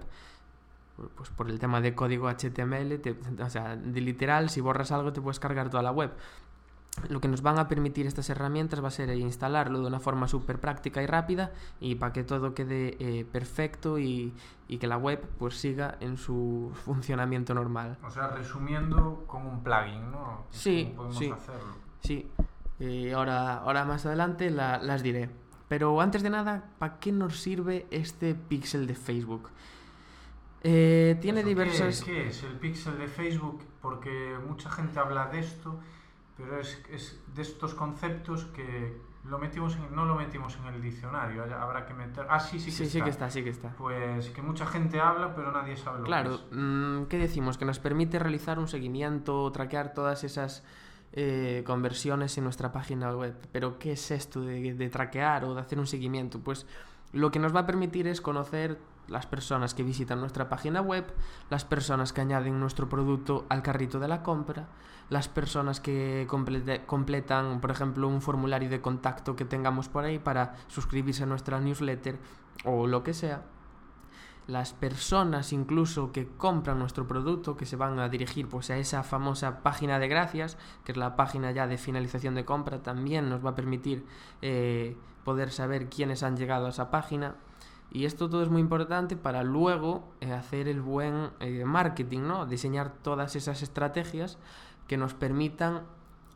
Pues 1.17 1.29
por 1.31 1.51
el 1.51 1.59
tema 1.59 1.81
de 1.81 1.95
código 1.95 2.29
HTML, 2.29 3.00
o 3.43 3.50
sea, 3.50 3.77
de 3.77 4.00
literal, 4.00 4.49
si 4.49 4.61
borras 4.61 4.93
algo 4.93 5.12
te 5.12 5.21
puedes 5.21 5.41
cargar 5.41 5.69
toda 5.69 5.83
la 5.83 5.91
web 5.91 6.12
lo 7.08 7.20
que 7.20 7.29
nos 7.29 7.43
van 7.43 7.58
a 7.58 7.69
permitir 7.69 8.06
estas 8.06 8.31
herramientas 8.31 8.82
va 8.82 8.88
a 8.88 8.91
ser 8.91 9.11
instalarlo 9.11 9.81
de 9.81 9.87
una 9.87 10.00
forma 10.00 10.29
súper 10.29 10.61
práctica 10.61 11.02
y 11.02 11.06
rápida 11.06 11.52
y 11.81 11.96
para 11.96 12.12
que 12.12 12.23
todo 12.23 12.55
quede 12.55 12.96
eh, 12.99 13.25
perfecto 13.25 13.99
y, 13.99 14.32
y, 14.69 14.79
que 14.79 14.87
la 14.87 14.96
web 14.96 15.20
pues 15.38 15.56
siga 15.56 15.96
en 16.00 16.17
su 16.17 16.70
funcionamiento 16.85 17.52
normal. 17.55 17.99
O 18.05 18.11
sea, 18.11 18.29
resumiendo 18.29 19.25
con 19.26 19.46
un 19.46 19.62
plugin, 19.62 20.11
¿no? 20.11 20.44
Sí, 20.50 20.93
podemos 20.94 21.19
sí, 21.19 21.31
hacerlo. 21.31 21.75
sí. 22.00 22.31
Eh, 22.81 23.12
ahora, 23.14 23.58
ahora 23.58 23.85
más 23.85 24.05
adelante 24.06 24.50
la, 24.50 24.79
las 24.79 25.02
diré. 25.02 25.31
Pero 25.69 26.00
antes 26.00 26.23
de 26.23 26.31
nada, 26.31 26.64
¿para 26.79 26.99
qué 26.99 27.12
nos 27.12 27.40
sirve 27.40 27.87
este 27.90 28.35
pixel 28.35 28.87
de 28.87 28.94
Facebook? 28.94 29.49
Eh, 30.62 31.19
tiene 31.20 31.43
diversas... 31.43 32.02
¿qué, 32.02 32.12
¿Qué 32.12 32.29
es 32.29 32.43
el 32.43 32.55
pixel 32.55 32.99
de 32.99 33.06
Facebook? 33.06 33.62
Porque 33.81 34.37
mucha 34.47 34.70
gente 34.70 34.99
habla 34.99 35.26
de 35.26 35.40
esto 35.40 35.79
pero 36.37 36.61
es, 36.61 36.83
es 36.91 37.21
de 37.35 37.43
estos 37.43 37.75
conceptos 37.75 38.45
que 38.47 38.97
lo 39.25 39.38
metimos 39.38 39.76
en, 39.76 39.95
no 39.95 40.05
lo 40.05 40.17
metimos 40.17 40.57
en 40.57 40.75
el 40.75 40.83
diccionario, 40.83 41.45
habrá 41.59 41.87
que 41.87 41.95
meter... 41.95 42.26
Ah, 42.29 42.38
sí, 42.38 42.59
sí 42.59 42.67
que 42.67 42.73
sí, 42.73 42.83
está. 42.85 42.93
Sí 42.93 43.03
que 43.03 43.11
está, 43.11 43.31
sí 43.31 43.45
que 43.45 43.50
está. 43.50 43.71
Pues 43.76 44.31
que 44.31 44.43
mucha 44.43 44.67
gente 44.67 45.00
habla, 45.00 45.35
pero 45.35 45.50
nadie 45.50 45.76
sabe 45.76 46.00
lo 46.00 46.05
claro, 46.05 46.38
que. 46.38 46.49
Claro, 46.50 47.07
¿qué 47.09 47.19
decimos? 47.19 47.57
Que 47.57 47.64
nos 47.64 47.79
permite 47.79 48.19
realizar 48.19 48.59
un 48.59 48.69
seguimiento, 48.69 49.50
traquear 49.53 49.95
todas 49.95 50.25
esas 50.25 50.62
eh, 51.12 51.62
conversiones 51.67 52.37
en 52.37 52.45
nuestra 52.45 52.71
página 52.71 53.17
web. 53.17 53.35
Pero 53.50 53.79
¿qué 53.79 53.93
es 53.93 54.11
esto 54.11 54.43
de, 54.43 54.75
de 54.75 54.91
traquear 54.91 55.45
o 55.45 55.55
de 55.55 55.61
hacer 55.61 55.79
un 55.79 55.87
seguimiento? 55.87 56.41
Pues 56.41 56.67
lo 57.12 57.31
que 57.31 57.38
nos 57.38 57.55
va 57.55 57.61
a 57.61 57.67
permitir 57.67 58.07
es 58.07 58.21
conocer 58.21 58.79
las 59.08 59.26
personas 59.26 59.75
que 59.75 59.82
visitan 59.82 60.20
nuestra 60.20 60.49
página 60.49 60.80
web, 60.80 61.04
las 61.50 61.64
personas 61.64 62.12
que 62.12 62.20
añaden 62.20 62.61
nuestro 62.61 62.88
producto 62.88 63.44
al 63.49 63.62
carrito 63.62 64.00
de 64.00 64.08
la 64.08 64.23
compra, 64.23 64.68
las 65.11 65.28
personas 65.28 65.80
que 65.80 66.26
completan, 66.87 67.61
por 67.61 67.70
ejemplo, 67.70 68.08
un 68.08 68.23
formulario 68.23 68.70
de 68.70 68.80
contacto 68.80 69.37
que 69.37 69.44
tengamos 69.44 69.88
por 69.88 70.04
ahí 70.04 70.18
para 70.18 70.54
suscribirse 70.68 71.25
a 71.25 71.26
nuestra 71.26 71.61
newsletter 71.61 72.18
o 72.64 72.87
lo 72.87 73.02
que 73.02 73.14
sea. 73.14 73.42
Las 74.46 74.75
personas 74.75 75.54
incluso 75.54 76.12
que 76.12 76.28
compran 76.28 76.78
nuestro 76.78 77.06
producto, 77.06 77.56
que 77.56 77.64
se 77.64 77.76
van 77.76 77.99
a 77.99 78.11
dirigir 78.11 78.46
pues, 78.46 78.68
a 78.70 78.76
esa 78.76 79.02
famosa 79.02 79.62
página 79.62 79.99
de 79.99 80.08
gracias, 80.08 80.58
que 80.84 80.92
es 80.92 80.99
la 80.99 81.16
página 81.16 81.50
ya 81.52 81.66
de 81.66 81.78
finalización 81.78 82.34
de 82.34 82.44
compra, 82.44 82.82
también 82.82 83.30
nos 83.30 83.44
va 83.44 83.50
a 83.50 83.54
permitir 83.54 84.04
eh, 84.42 84.99
poder 85.25 85.50
saber 85.50 85.88
quiénes 85.88 86.23
han 86.23 86.37
llegado 86.37 86.66
a 86.66 86.70
esa 86.70 86.90
página. 86.90 87.37
Y 87.95 88.07
esto 88.07 88.29
todo 88.29 88.43
es 88.43 88.51
muy 88.51 88.61
importante 88.61 89.15
para 89.17 89.45
luego 89.45 90.03
eh, 90.21 90.33
hacer 90.33 90.67
el 90.67 90.83
buen 90.83 91.31
eh, 91.39 91.65
marketing, 91.65 92.23
¿no? 92.23 92.45
Diseñar 92.45 92.93
todas 92.93 93.37
esas 93.37 93.63
estrategias 93.63 94.37
que 94.89 94.97
nos 94.97 95.15
permitan 95.15 95.83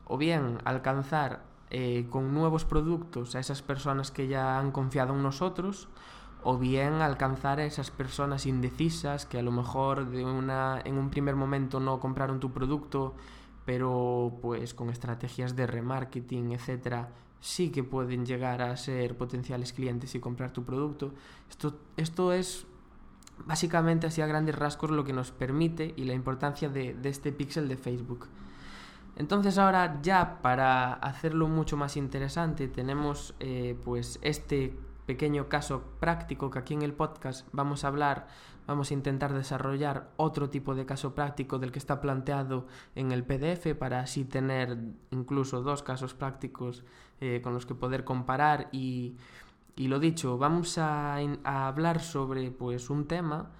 o 0.06 0.16
bien 0.16 0.58
alcanzar 0.64 1.42
eh, 1.70 2.06
con 2.10 2.32
nuevos 2.32 2.64
productos 2.64 3.34
a 3.34 3.40
esas 3.40 3.60
personas 3.60 4.12
que 4.12 4.28
ya 4.28 4.60
han 4.60 4.70
confiado 4.70 5.14
en 5.14 5.22
nosotros 5.24 5.88
o 6.44 6.58
bien 6.58 6.94
alcanzar 6.94 7.58
a 7.58 7.64
esas 7.64 7.90
personas 7.90 8.46
indecisas 8.46 9.26
que 9.26 9.40
a 9.40 9.42
lo 9.42 9.50
mejor 9.50 10.08
de 10.10 10.24
una, 10.24 10.80
en 10.84 10.96
un 10.96 11.10
primer 11.10 11.34
momento 11.34 11.80
no 11.80 11.98
compraron 11.98 12.38
tu 12.38 12.52
producto 12.52 13.14
pero 13.68 14.38
pues 14.40 14.72
con 14.72 14.88
estrategias 14.88 15.54
de 15.54 15.66
remarketing, 15.66 16.52
etcétera, 16.52 17.10
sí 17.38 17.68
que 17.68 17.84
pueden 17.84 18.24
llegar 18.24 18.62
a 18.62 18.74
ser 18.78 19.14
potenciales 19.18 19.74
clientes 19.74 20.14
y 20.14 20.20
comprar 20.20 20.54
tu 20.54 20.64
producto. 20.64 21.12
Esto, 21.50 21.78
esto 21.98 22.32
es 22.32 22.66
Básicamente, 23.44 24.06
así 24.06 24.22
a 24.22 24.26
grandes 24.26 24.56
rasgos, 24.56 24.90
lo 24.90 25.04
que 25.04 25.12
nos 25.12 25.32
permite 25.32 25.92
y 25.96 26.04
la 26.04 26.14
importancia 26.14 26.70
de, 26.70 26.96
este 27.04 27.30
pixel 27.30 27.68
de 27.68 27.76
Facebook. 27.76 28.26
Entonces 29.16 29.58
ahora 29.58 30.00
ya 30.02 30.40
para 30.40 30.94
hacerlo 30.94 31.46
mucho 31.46 31.76
más 31.76 31.96
interesante 31.98 32.68
tenemos 32.68 33.34
eh, 33.38 33.76
pues 33.84 34.18
este 34.22 34.76
pequeño 35.08 35.48
caso 35.48 35.84
práctico 36.00 36.50
que 36.50 36.58
aquí 36.58 36.74
en 36.74 36.82
el 36.82 36.92
podcast 36.92 37.48
vamos 37.50 37.82
a 37.82 37.88
hablar, 37.88 38.26
vamos 38.66 38.90
a 38.90 38.94
intentar 38.94 39.32
desarrollar 39.32 40.10
otro 40.18 40.50
tipo 40.50 40.74
de 40.74 40.84
caso 40.84 41.14
práctico 41.14 41.58
del 41.58 41.72
que 41.72 41.78
está 41.78 42.02
planteado 42.02 42.66
en 42.94 43.10
el 43.10 43.24
PDF 43.24 43.74
para 43.78 44.00
así 44.00 44.26
tener 44.26 44.76
incluso 45.10 45.62
dos 45.62 45.82
casos 45.82 46.12
prácticos 46.12 46.84
eh, 47.22 47.40
con 47.42 47.54
los 47.54 47.64
que 47.64 47.74
poder 47.74 48.04
comparar 48.04 48.68
y, 48.70 49.16
y 49.76 49.88
lo 49.88 49.98
dicho, 49.98 50.36
vamos 50.36 50.76
a, 50.76 51.16
a 51.42 51.68
hablar 51.68 52.00
sobre 52.00 52.50
pues 52.50 52.90
un 52.90 53.06
tema 53.06 53.50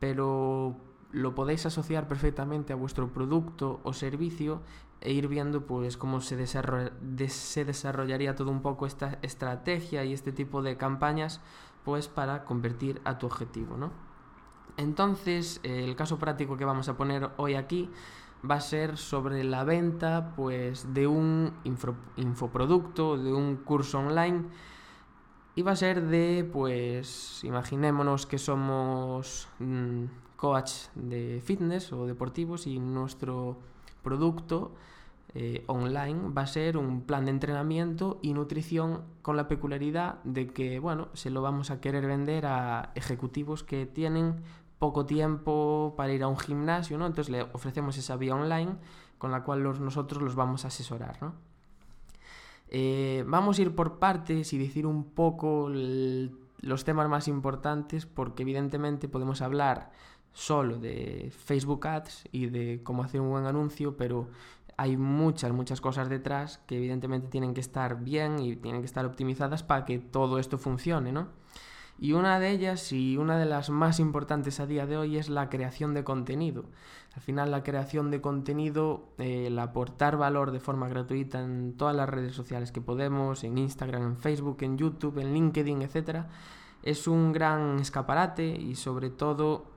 pero 0.00 0.74
lo 1.12 1.36
podéis 1.36 1.66
asociar 1.66 2.08
perfectamente 2.08 2.72
a 2.72 2.76
vuestro 2.76 3.12
producto 3.12 3.80
o 3.84 3.92
servicio 3.92 4.62
e 5.00 5.12
ir 5.12 5.28
viendo 5.28 5.66
pues 5.66 5.96
cómo 5.96 6.20
se, 6.20 6.46
se 6.46 7.64
desarrollaría 7.64 8.34
todo 8.34 8.50
un 8.50 8.62
poco 8.62 8.86
esta 8.86 9.18
estrategia 9.22 10.04
y 10.04 10.12
este 10.12 10.32
tipo 10.32 10.62
de 10.62 10.76
campañas 10.76 11.40
pues 11.84 12.08
para 12.08 12.44
convertir 12.44 13.00
a 13.04 13.18
tu 13.18 13.26
objetivo, 13.26 13.76
¿no? 13.76 13.90
Entonces, 14.76 15.60
el 15.62 15.96
caso 15.96 16.18
práctico 16.18 16.56
que 16.56 16.64
vamos 16.64 16.88
a 16.88 16.96
poner 16.96 17.30
hoy 17.36 17.54
aquí 17.54 17.90
va 18.48 18.56
a 18.56 18.60
ser 18.60 18.96
sobre 18.96 19.44
la 19.44 19.64
venta 19.64 20.32
pues 20.36 20.94
de 20.94 21.06
un 21.06 21.52
infoproducto, 22.16 23.18
de 23.18 23.32
un 23.32 23.56
curso 23.56 23.98
online 23.98 24.44
y 25.54 25.62
va 25.62 25.72
a 25.72 25.76
ser 25.76 26.06
de 26.06 26.48
pues 26.50 27.42
imaginémonos 27.44 28.26
que 28.26 28.38
somos 28.38 29.48
mm, 29.58 30.04
coach 30.36 30.72
de 30.94 31.42
fitness 31.44 31.92
o 31.92 32.06
deportivos 32.06 32.66
y 32.66 32.78
nuestro 32.78 33.58
producto 34.02 34.74
eh, 35.34 35.62
online 35.68 36.32
va 36.36 36.42
a 36.42 36.46
ser 36.46 36.76
un 36.76 37.02
plan 37.02 37.24
de 37.24 37.30
entrenamiento 37.30 38.18
y 38.20 38.32
nutrición 38.32 39.02
con 39.22 39.36
la 39.36 39.46
peculiaridad 39.46 40.22
de 40.24 40.48
que, 40.48 40.80
bueno, 40.80 41.08
se 41.12 41.30
lo 41.30 41.40
vamos 41.40 41.70
a 41.70 41.80
querer 41.80 42.06
vender 42.06 42.46
a 42.46 42.90
ejecutivos 42.96 43.62
que 43.62 43.86
tienen 43.86 44.42
poco 44.80 45.06
tiempo 45.06 45.94
para 45.96 46.12
ir 46.12 46.24
a 46.24 46.28
un 46.28 46.38
gimnasio, 46.38 46.98
¿no? 46.98 47.06
Entonces 47.06 47.30
le 47.30 47.42
ofrecemos 47.42 47.96
esa 47.96 48.16
vía 48.16 48.34
online 48.34 48.76
con 49.18 49.30
la 49.30 49.44
cual 49.44 49.62
nosotros 49.62 50.22
los 50.22 50.34
vamos 50.34 50.64
a 50.64 50.68
asesorar, 50.68 51.22
¿no? 51.22 51.34
Eh, 52.68 53.24
vamos 53.26 53.58
a 53.58 53.62
ir 53.62 53.74
por 53.74 53.98
partes 53.98 54.52
y 54.52 54.58
decir 54.58 54.86
un 54.86 55.04
poco 55.04 55.68
los 55.68 56.84
temas 56.84 57.08
más 57.08 57.28
importantes 57.28 58.06
porque 58.06 58.42
evidentemente 58.42 59.08
podemos 59.08 59.42
hablar 59.42 59.90
solo 60.32 60.78
de 60.78 61.32
Facebook 61.36 61.86
Ads 61.86 62.24
y 62.32 62.46
de 62.46 62.80
cómo 62.82 63.02
hacer 63.02 63.20
un 63.20 63.30
buen 63.30 63.46
anuncio, 63.46 63.96
pero 63.96 64.28
hay 64.76 64.96
muchas, 64.96 65.52
muchas 65.52 65.80
cosas 65.80 66.08
detrás 66.08 66.58
que 66.66 66.78
evidentemente 66.78 67.28
tienen 67.28 67.52
que 67.52 67.60
estar 67.60 68.02
bien 68.02 68.38
y 68.38 68.56
tienen 68.56 68.80
que 68.80 68.86
estar 68.86 69.04
optimizadas 69.04 69.62
para 69.62 69.84
que 69.84 69.98
todo 69.98 70.38
esto 70.38 70.56
funcione, 70.56 71.12
¿no? 71.12 71.28
Y 71.98 72.14
una 72.14 72.40
de 72.40 72.50
ellas 72.50 72.92
y 72.92 73.18
una 73.18 73.38
de 73.38 73.44
las 73.44 73.68
más 73.68 74.00
importantes 74.00 74.58
a 74.58 74.66
día 74.66 74.86
de 74.86 74.96
hoy 74.96 75.18
es 75.18 75.28
la 75.28 75.50
creación 75.50 75.92
de 75.92 76.02
contenido. 76.02 76.64
Al 77.14 77.20
final 77.20 77.50
la 77.50 77.62
creación 77.62 78.10
de 78.10 78.22
contenido, 78.22 79.10
el 79.18 79.58
aportar 79.58 80.16
valor 80.16 80.50
de 80.50 80.60
forma 80.60 80.88
gratuita 80.88 81.42
en 81.42 81.76
todas 81.76 81.94
las 81.94 82.08
redes 82.08 82.34
sociales 82.34 82.72
que 82.72 82.80
podemos, 82.80 83.44
en 83.44 83.58
Instagram, 83.58 84.02
en 84.02 84.16
Facebook, 84.16 84.62
en 84.62 84.78
YouTube, 84.78 85.18
en 85.18 85.34
LinkedIn, 85.34 85.82
etc., 85.82 86.24
es 86.82 87.06
un 87.06 87.32
gran 87.32 87.78
escaparate 87.80 88.46
y 88.46 88.76
sobre 88.76 89.10
todo 89.10 89.69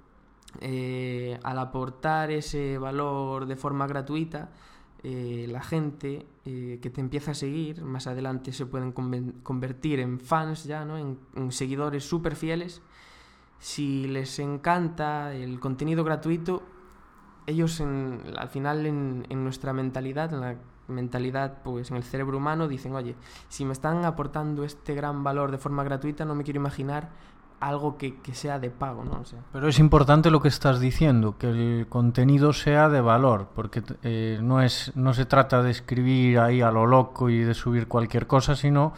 eh, 0.62 1.40
al 1.44 1.60
aportar 1.60 2.32
ese 2.32 2.78
valor 2.78 3.46
de 3.46 3.56
forma 3.56 3.88
gratuita, 3.88 4.50
eh, 5.04 5.48
la 5.50 5.62
gente 5.62 6.26
eh, 6.46 6.80
que 6.82 6.90
te 6.90 7.02
empieza 7.02 7.32
a 7.32 7.34
seguir, 7.34 7.84
más 7.84 8.08
adelante 8.08 8.54
se 8.54 8.66
pueden 8.66 8.92
convertir 8.92 10.00
en 10.00 10.20
fans 10.20 10.64
ya, 10.64 10.86
¿no? 10.86 10.98
en, 10.98 11.52
seguidores 11.52 12.04
súper 12.04 12.36
fieles. 12.36 12.82
Si 13.60 14.08
les 14.08 14.40
encanta 14.40 15.34
el 15.34 15.60
contenido 15.60 16.04
gratuito, 16.04 16.64
ellos 17.48 17.82
al 17.82 18.50
final 18.50 18.86
en, 18.86 19.26
en, 19.30 19.44
nuestra 19.44 19.74
mentalidad, 19.74 20.34
en 20.34 20.42
la 20.42 20.56
mentalidad, 20.88 21.62
pues 21.64 21.92
en 21.92 21.98
el 21.98 22.04
cerebro 22.04 22.38
humano, 22.38 22.68
dicen, 22.68 22.94
oye, 22.96 23.16
si 23.50 23.66
me 23.66 23.74
están 23.74 24.06
aportando 24.06 24.64
este 24.64 24.96
gran 24.96 25.24
valor 25.24 25.52
de 25.52 25.58
forma 25.58 25.84
gratuita, 25.84 26.26
no 26.26 26.36
me 26.36 26.44
quiero 26.44 26.60
imaginar 26.60 27.10
algo 27.64 27.98
que, 27.98 28.14
sea 28.34 28.60
de 28.60 28.70
pago, 28.70 29.06
¿no? 29.06 29.24
Pero 29.54 29.68
es 29.70 29.80
importante 29.80 30.30
lo 30.30 30.42
que 30.42 30.50
estás 30.50 30.82
diciendo, 30.82 31.38
que 31.38 31.50
el 31.50 31.88
contenido 31.88 32.52
sea 32.52 32.90
de 32.90 33.00
valor, 33.00 33.48
porque 33.56 33.82
eh, 34.04 34.40
no, 34.42 34.62
es, 34.62 34.92
no 34.96 35.14
se 35.14 35.26
trata 35.26 35.64
de 35.64 35.72
escribir 35.72 36.40
ahí 36.40 36.62
a 36.62 36.72
lo 36.72 36.86
loco 36.86 37.30
y 37.30 37.40
de 37.40 37.54
subir 37.54 37.88
cualquier 37.88 38.28
cosa, 38.28 38.58
sino 38.58 38.94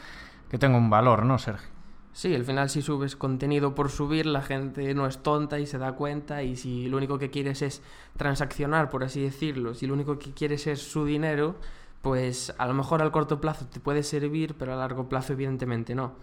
que 0.50 0.58
tenga 0.58 0.78
un 0.78 0.90
valor, 0.90 1.26
¿no, 1.26 1.38
Sergio? 1.38 1.70
Sí, 2.12 2.34
al 2.34 2.46
final 2.46 2.70
si 2.70 2.82
subes 2.82 3.16
contenido 3.16 3.76
por 3.76 3.92
subir, 3.92 4.26
la 4.26 4.42
gente 4.42 4.94
no 4.96 5.06
es 5.06 5.20
tonta 5.20 5.60
y 5.60 5.68
se 5.68 5.78
da 5.78 5.92
cuenta 5.92 6.42
y 6.44 6.56
si 6.56 6.88
lo 6.88 6.98
único 6.98 7.20
que 7.20 7.30
quieres 7.30 7.62
es 7.62 7.84
transaccionar, 8.18 8.90
por 8.90 9.04
así 9.04 9.22
decirlo, 9.22 9.76
si 9.76 9.86
lo 9.86 9.94
único 9.94 10.18
que 10.18 10.32
quieres 10.32 10.66
es 10.66 10.82
su 10.82 11.06
dinero, 11.06 11.56
pues 12.02 12.56
a 12.58 12.66
lo 12.68 12.74
mejor 12.74 13.02
al 13.02 13.12
corto 13.12 13.42
plazo 13.42 13.68
te 13.68 13.80
puede 13.80 14.02
servir, 14.02 14.56
pero 14.58 14.74
a 14.74 14.78
largo 14.78 15.10
plazo 15.10 15.34
evidentemente 15.34 15.94
no. 15.94 16.14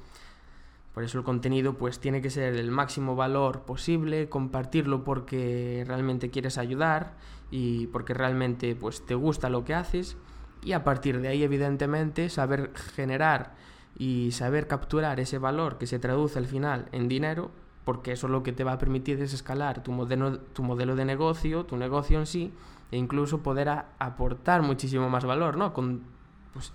Por 0.94 1.04
eso 1.04 1.18
el 1.18 1.24
contenido 1.24 1.74
pues 1.74 2.00
tiene 2.00 2.20
que 2.20 2.30
ser 2.30 2.54
el 2.54 2.70
máximo 2.70 3.16
valor 3.16 3.62
posible, 3.62 4.28
compartirlo 4.28 5.04
porque 5.04 5.84
realmente 5.86 6.30
quieres 6.30 6.58
ayudar 6.58 7.14
y 7.50 7.86
porque 7.88 8.14
realmente 8.14 8.74
pues 8.74 9.04
te 9.06 9.14
gusta 9.14 9.48
lo 9.48 9.64
que 9.64 9.74
haces 9.74 10.16
y 10.62 10.72
a 10.72 10.84
partir 10.84 11.20
de 11.20 11.28
ahí 11.28 11.42
evidentemente 11.42 12.28
saber 12.28 12.72
generar 12.94 13.54
y 13.98 14.32
saber 14.32 14.68
capturar 14.68 15.18
ese 15.18 15.38
valor 15.38 15.78
que 15.78 15.86
se 15.86 15.98
traduce 15.98 16.38
al 16.38 16.46
final 16.46 16.88
en 16.92 17.08
dinero 17.08 17.50
porque 17.84 18.12
eso 18.12 18.28
lo 18.28 18.42
que 18.42 18.52
te 18.52 18.64
va 18.64 18.72
a 18.72 18.78
permitir 18.78 19.20
es 19.20 19.32
escalar 19.32 19.82
tu 19.82 19.92
modelo, 19.92 20.38
tu 20.38 20.62
modelo 20.62 20.94
de 20.94 21.04
negocio, 21.04 21.64
tu 21.64 21.76
negocio 21.76 22.18
en 22.18 22.26
sí 22.26 22.52
e 22.90 22.96
incluso 22.96 23.42
poder 23.42 23.68
aportar 23.98 24.62
muchísimo 24.62 25.08
más 25.08 25.24
valor, 25.24 25.56
¿no? 25.56 25.72
Con, 25.72 26.02
pues, 26.52 26.72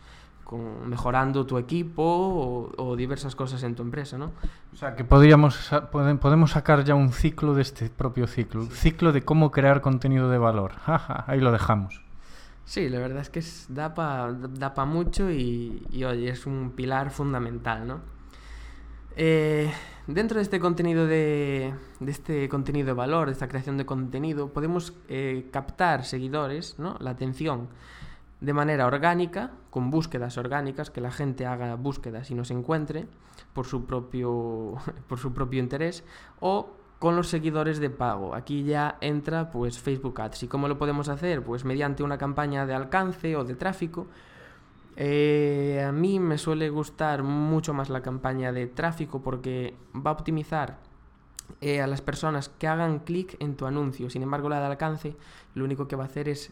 mejorando 0.55 1.45
tu 1.45 1.57
equipo 1.57 2.73
o, 2.77 2.95
diversas 2.95 3.35
cosas 3.35 3.63
en 3.63 3.75
tu 3.75 3.83
empresa, 3.83 4.17
¿no? 4.17 4.31
O 4.73 4.75
sea, 4.75 4.95
que 4.95 5.03
podríamos, 5.03 5.71
podemos 5.91 6.51
sacar 6.51 6.83
ya 6.83 6.95
un 6.95 7.11
ciclo 7.11 7.53
de 7.53 7.61
este 7.63 7.89
propio 7.89 8.27
ciclo, 8.27 8.61
un 8.61 8.71
ciclo 8.71 9.11
de 9.11 9.23
cómo 9.23 9.51
crear 9.51 9.81
contenido 9.81 10.29
de 10.29 10.37
valor. 10.37 10.73
ahí 11.27 11.39
lo 11.39 11.51
dejamos. 11.51 12.01
Sí, 12.63 12.89
la 12.89 12.99
verdad 12.99 13.21
es 13.21 13.29
que 13.29 13.41
da 13.73 13.93
para 13.93 14.33
da 14.33 14.73
pa 14.73 14.85
mucho 14.85 15.31
y, 15.31 15.85
y, 15.89 16.03
oye, 16.03 16.29
es 16.29 16.45
un 16.45 16.71
pilar 16.75 17.11
fundamental, 17.11 17.87
¿no? 17.87 18.01
Eh, 19.15 19.71
dentro 20.05 20.37
de 20.37 20.43
este 20.43 20.59
contenido 20.59 21.07
de, 21.07 21.73
de, 21.99 22.11
este 22.11 22.49
contenido 22.49 22.87
de 22.87 22.93
valor, 22.93 23.27
de 23.27 23.33
esta 23.33 23.47
creación 23.47 23.77
de 23.77 23.85
contenido, 23.85 24.53
podemos 24.53 24.93
eh, 25.07 25.47
captar 25.51 26.05
seguidores, 26.05 26.77
¿no? 26.77 26.97
La 26.99 27.11
atención 27.11 27.69
de 28.39 28.53
manera 28.53 28.85
orgánica, 28.85 29.51
con 29.69 29.89
búsquedas 29.89 30.37
orgánicas, 30.37 30.91
que 30.91 31.01
la 31.01 31.11
gente 31.11 31.45
haga 31.45 31.75
búsquedas 31.75 32.29
y 32.29 32.35
nos 32.35 32.51
encuentre 32.51 33.07
por 33.53 33.65
su 33.65 33.85
propio, 33.85 34.75
por 35.07 35.17
su 35.19 35.33
propio 35.33 35.59
interés, 35.59 36.03
o 36.39 36.69
con 36.99 37.15
los 37.15 37.27
seguidores 37.27 37.79
de 37.79 37.89
pago. 37.89 38.35
Aquí 38.35 38.63
ya 38.63 38.97
entra 39.01 39.51
pues 39.51 39.79
Facebook 39.79 40.19
Ads. 40.19 40.43
¿Y 40.43 40.47
cómo 40.47 40.67
lo 40.67 40.77
podemos 40.77 41.09
hacer? 41.09 41.43
Pues 41.43 41.63
mediante 41.65 42.03
una 42.03 42.17
campaña 42.17 42.65
de 42.65 42.73
alcance 42.73 43.35
o 43.35 43.43
de 43.43 43.55
tráfico. 43.55 44.07
Eh, 44.95 45.83
a 45.87 45.91
mí 45.91 46.19
me 46.19 46.39
suele 46.39 46.69
gustar 46.69 47.21
mucho 47.21 47.73
más 47.73 47.89
la 47.89 48.01
campaña 48.01 48.51
de 48.51 48.65
tráfico 48.65 49.21
porque 49.21 49.75
va 49.95 50.09
a 50.09 50.13
optimizar 50.13 50.79
eh, 51.61 51.81
a 51.81 51.87
las 51.87 52.01
personas 52.01 52.49
que 52.49 52.67
hagan 52.67 52.99
clic 52.99 53.37
en 53.39 53.55
tu 53.55 53.67
anuncio. 53.67 54.09
Sin 54.09 54.23
embargo, 54.23 54.49
la 54.49 54.59
de 54.59 54.65
alcance 54.65 55.15
lo 55.53 55.65
único 55.65 55.87
que 55.87 55.95
va 55.95 56.03
a 56.03 56.07
hacer 56.07 56.27
es 56.29 56.51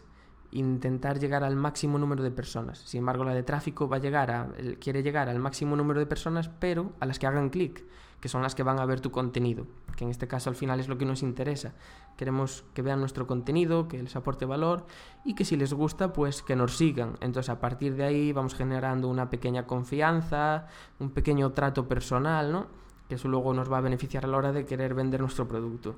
intentar 0.52 1.18
llegar 1.18 1.44
al 1.44 1.56
máximo 1.56 1.98
número 1.98 2.22
de 2.22 2.30
personas. 2.30 2.78
Sin 2.78 2.98
embargo, 2.98 3.24
la 3.24 3.34
de 3.34 3.42
tráfico 3.42 3.88
va 3.88 3.96
a 3.96 4.00
llegar 4.00 4.30
a, 4.30 4.48
quiere 4.80 5.02
llegar 5.02 5.28
al 5.28 5.38
máximo 5.38 5.76
número 5.76 6.00
de 6.00 6.06
personas, 6.06 6.48
pero 6.48 6.92
a 7.00 7.06
las 7.06 7.18
que 7.18 7.26
hagan 7.26 7.50
clic, 7.50 7.84
que 8.20 8.28
son 8.28 8.42
las 8.42 8.54
que 8.54 8.62
van 8.62 8.80
a 8.80 8.86
ver 8.86 9.00
tu 9.00 9.10
contenido, 9.10 9.66
que 9.96 10.04
en 10.04 10.10
este 10.10 10.26
caso 10.26 10.50
al 10.50 10.56
final 10.56 10.80
es 10.80 10.88
lo 10.88 10.98
que 10.98 11.04
nos 11.04 11.22
interesa. 11.22 11.74
Queremos 12.16 12.64
que 12.74 12.82
vean 12.82 13.00
nuestro 13.00 13.26
contenido, 13.26 13.88
que 13.88 14.02
les 14.02 14.16
aporte 14.16 14.46
valor 14.46 14.86
y 15.24 15.34
que 15.34 15.44
si 15.44 15.56
les 15.56 15.72
gusta, 15.72 16.12
pues 16.12 16.42
que 16.42 16.56
nos 16.56 16.76
sigan. 16.76 17.16
Entonces, 17.20 17.50
a 17.50 17.60
partir 17.60 17.94
de 17.94 18.04
ahí 18.04 18.32
vamos 18.32 18.54
generando 18.54 19.08
una 19.08 19.28
pequeña 19.28 19.66
confianza, 19.66 20.66
un 20.98 21.10
pequeño 21.10 21.52
trato 21.52 21.86
personal, 21.86 22.52
¿no? 22.52 22.66
Que 23.08 23.16
eso 23.16 23.28
luego 23.28 23.52
nos 23.52 23.70
va 23.70 23.78
a 23.78 23.82
beneficiar 23.82 24.24
a 24.24 24.28
la 24.28 24.38
hora 24.38 24.52
de 24.52 24.64
querer 24.64 24.94
vender 24.94 25.20
nuestro 25.20 25.46
producto. 25.46 25.96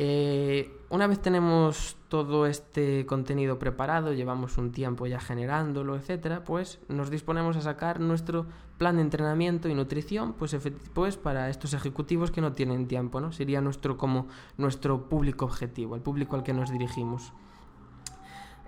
Eh, 0.00 0.70
una 0.90 1.08
vez 1.08 1.20
tenemos 1.20 1.96
todo 2.06 2.46
este 2.46 3.04
contenido 3.04 3.58
preparado, 3.58 4.12
llevamos 4.12 4.56
un 4.56 4.70
tiempo 4.70 5.08
ya 5.08 5.18
generándolo, 5.18 5.96
etcétera, 5.96 6.44
pues 6.44 6.78
nos 6.86 7.10
disponemos 7.10 7.56
a 7.56 7.62
sacar 7.62 7.98
nuestro 7.98 8.46
plan 8.78 8.94
de 8.94 9.02
entrenamiento 9.02 9.68
y 9.68 9.74
nutrición, 9.74 10.34
pues, 10.34 10.56
pues 10.94 11.16
para 11.16 11.50
estos 11.50 11.74
ejecutivos 11.74 12.30
que 12.30 12.40
no 12.40 12.52
tienen 12.52 12.86
tiempo, 12.86 13.20
¿no? 13.20 13.32
Sería 13.32 13.60
nuestro 13.60 13.98
como 13.98 14.28
nuestro 14.56 15.08
público 15.08 15.46
objetivo, 15.46 15.96
el 15.96 16.00
público 16.00 16.36
al 16.36 16.44
que 16.44 16.52
nos 16.52 16.70
dirigimos. 16.70 17.32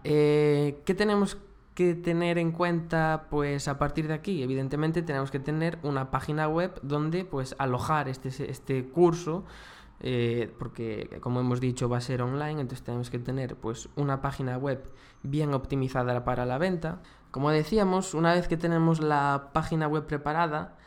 Eh, 0.02 0.82
¿Qué 0.84 0.94
tenemos 0.94 1.38
que 1.76 1.94
tener 1.94 2.38
en 2.38 2.50
cuenta 2.50 3.28
pues 3.30 3.68
a 3.68 3.78
partir 3.78 4.08
de 4.08 4.14
aquí? 4.14 4.42
Evidentemente 4.42 5.00
tenemos 5.02 5.30
que 5.30 5.38
tener 5.38 5.78
una 5.84 6.10
página 6.10 6.48
web 6.48 6.80
donde 6.82 7.24
pues 7.24 7.54
alojar 7.56 8.08
este, 8.08 8.50
este 8.50 8.84
curso 8.88 9.44
eh, 10.00 10.52
porque 10.58 11.18
como 11.20 11.40
hemos 11.40 11.60
dicho 11.60 11.88
va 11.88 11.98
a 11.98 12.00
ser 12.00 12.22
online, 12.22 12.60
entonces 12.60 12.82
tenemos 12.82 13.10
que 13.10 13.18
tener 13.18 13.56
pues 13.56 13.88
una 13.96 14.22
página 14.22 14.56
web 14.56 14.82
bien 15.22 15.52
optimizada 15.54 16.24
para 16.24 16.46
la 16.46 16.58
venta. 16.58 17.02
Como 17.30 17.50
decíamos, 17.50 18.14
una 18.14 18.32
vez 18.34 18.48
que 18.48 18.56
tenemos 18.56 19.00
la 19.00 19.50
página 19.52 19.86
web 19.86 20.06
preparada, 20.06 20.78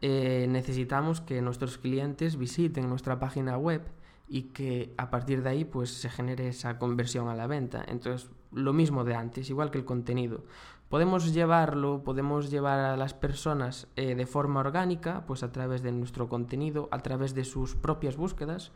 eh, 0.00 0.46
necesitamos 0.48 1.20
que 1.20 1.42
nuestros 1.42 1.78
clientes 1.78 2.36
visiten 2.36 2.88
nuestra 2.88 3.18
página 3.18 3.56
web 3.58 3.82
y 4.28 4.44
que 4.44 4.94
a 4.96 5.10
partir 5.10 5.42
de 5.42 5.50
ahí 5.50 5.64
pues 5.64 5.90
se 5.90 6.08
genere 6.08 6.48
esa 6.48 6.78
conversión 6.78 7.28
a 7.28 7.34
la 7.34 7.46
venta. 7.46 7.84
Entonces, 7.86 8.30
lo 8.52 8.72
mismo 8.72 9.04
de 9.04 9.14
antes, 9.14 9.50
igual 9.50 9.70
que 9.70 9.78
el 9.78 9.84
contenido. 9.84 10.44
Podemos 10.92 11.32
llevarlo, 11.32 12.04
podemos 12.04 12.50
llevar 12.50 12.80
a 12.80 12.98
las 12.98 13.14
personas 13.14 13.88
eh, 13.96 14.14
de 14.14 14.26
forma 14.26 14.60
orgánica, 14.60 15.24
pues 15.26 15.42
a 15.42 15.50
través 15.50 15.80
de 15.82 15.90
nuestro 15.90 16.28
contenido, 16.28 16.90
a 16.90 16.98
través 16.98 17.34
de 17.34 17.44
sus 17.44 17.74
propias 17.74 18.18
búsquedas 18.18 18.72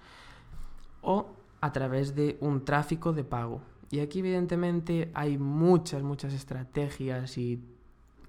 o 1.03 1.27
a 1.61 1.73
través 1.73 2.15
de 2.15 2.39
un 2.41 2.65
tráfico 2.65 3.13
de 3.13 3.23
pago. 3.23 3.61
Y 3.91 4.01
aquí 4.01 4.21
evidentemente 4.21 5.11
hay 5.13 5.37
muchas, 5.37 6.03
muchas 6.03 6.33
estrategias 6.33 7.37
y, 7.37 7.63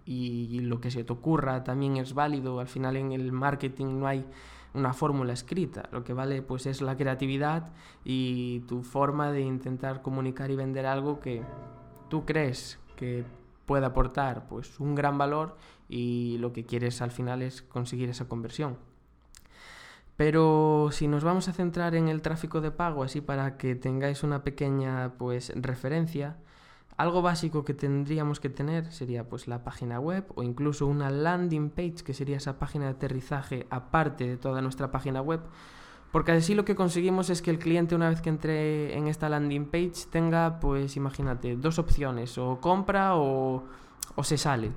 y 0.04 0.60
lo 0.60 0.82
que 0.82 0.92
se 0.92 1.06
te 1.06 1.14
ocurra 1.14 1.64
también 1.64 1.96
es 1.96 2.14
válido. 2.14 2.60
Al 2.60 2.68
final 2.68 2.98
en 2.98 3.14
el 3.14 3.32
marketing 3.32 4.00
no 4.00 4.08
hay 4.08 4.26
una 4.74 4.92
fórmula 4.92 5.32
escrita. 5.32 5.88
Lo 5.94 6.04
que 6.04 6.12
vale 6.12 6.42
pues 6.42 6.66
es 6.66 6.82
la 6.82 6.98
creatividad 6.98 7.72
y 8.04 8.60
tu 8.68 8.84
forma 8.84 9.32
de 9.32 9.44
intentar 9.44 10.02
comunicar 10.02 10.52
y 10.52 10.58
vender 10.58 10.86
algo 10.86 11.22
que 11.22 11.42
tú 12.10 12.26
crees 12.26 12.80
que 12.98 13.24
puede 13.68 13.86
aportar 13.86 14.48
pues 14.48 14.80
un 14.80 14.96
gran 14.96 15.20
valor 15.20 15.58
y 15.88 16.38
lo 16.40 16.54
que 16.54 16.66
quieres 16.66 17.04
al 17.04 17.12
final 17.12 17.44
es 17.44 17.62
conseguir 17.62 18.10
esa 18.10 18.28
conversión. 18.28 18.78
Pero 20.16 20.90
si 20.92 21.08
nos 21.08 21.24
vamos 21.24 21.48
a 21.48 21.54
centrar 21.54 21.94
en 21.94 22.08
el 22.08 22.24
tráfico 22.24 22.60
de 22.62 22.72
pago, 22.72 23.04
así 23.04 23.22
para 23.22 23.58
que 23.58 23.76
tengáis 23.76 24.24
una 24.24 24.44
pequeña 24.44 25.14
pues 25.20 25.52
referencia, 25.54 26.38
algo 26.96 27.22
básico 27.22 27.64
que 27.64 27.76
tendríamos 27.76 28.40
que 28.40 28.50
tener 28.50 28.92
sería 28.92 29.30
pues 29.30 29.48
la 29.48 29.64
página 29.64 30.00
web 30.00 30.26
o 30.34 30.42
incluso 30.42 30.88
una 30.88 31.12
landing 31.12 31.70
page, 31.70 32.04
que 32.04 32.16
sería 32.16 32.38
esa 32.38 32.58
página 32.58 32.86
de 32.86 32.92
aterrizaje 32.92 33.68
aparte 33.70 34.28
de 34.28 34.38
toda 34.38 34.64
nuestra 34.64 34.90
página 34.90 35.22
web, 35.22 35.42
porque 36.12 36.32
así 36.32 36.56
lo 36.56 36.66
que 36.66 36.76
conseguimos 36.76 37.30
es 37.30 37.42
que 37.42 37.52
el 37.52 37.60
cliente 37.60 37.96
una 37.96 38.10
vez 38.10 38.22
que 38.22 38.30
entre 38.30 38.96
en 38.98 39.08
esta 39.08 39.30
landing 39.30 39.66
page 39.66 40.08
tenga, 40.10 40.60
pues 40.60 40.96
imagínate, 40.96 41.56
dos 41.56 41.80
opciones, 41.80 42.38
o 42.38 42.60
compra 42.62 43.16
o, 43.16 43.64
o 44.16 44.24
se 44.24 44.38
sale. 44.38 44.72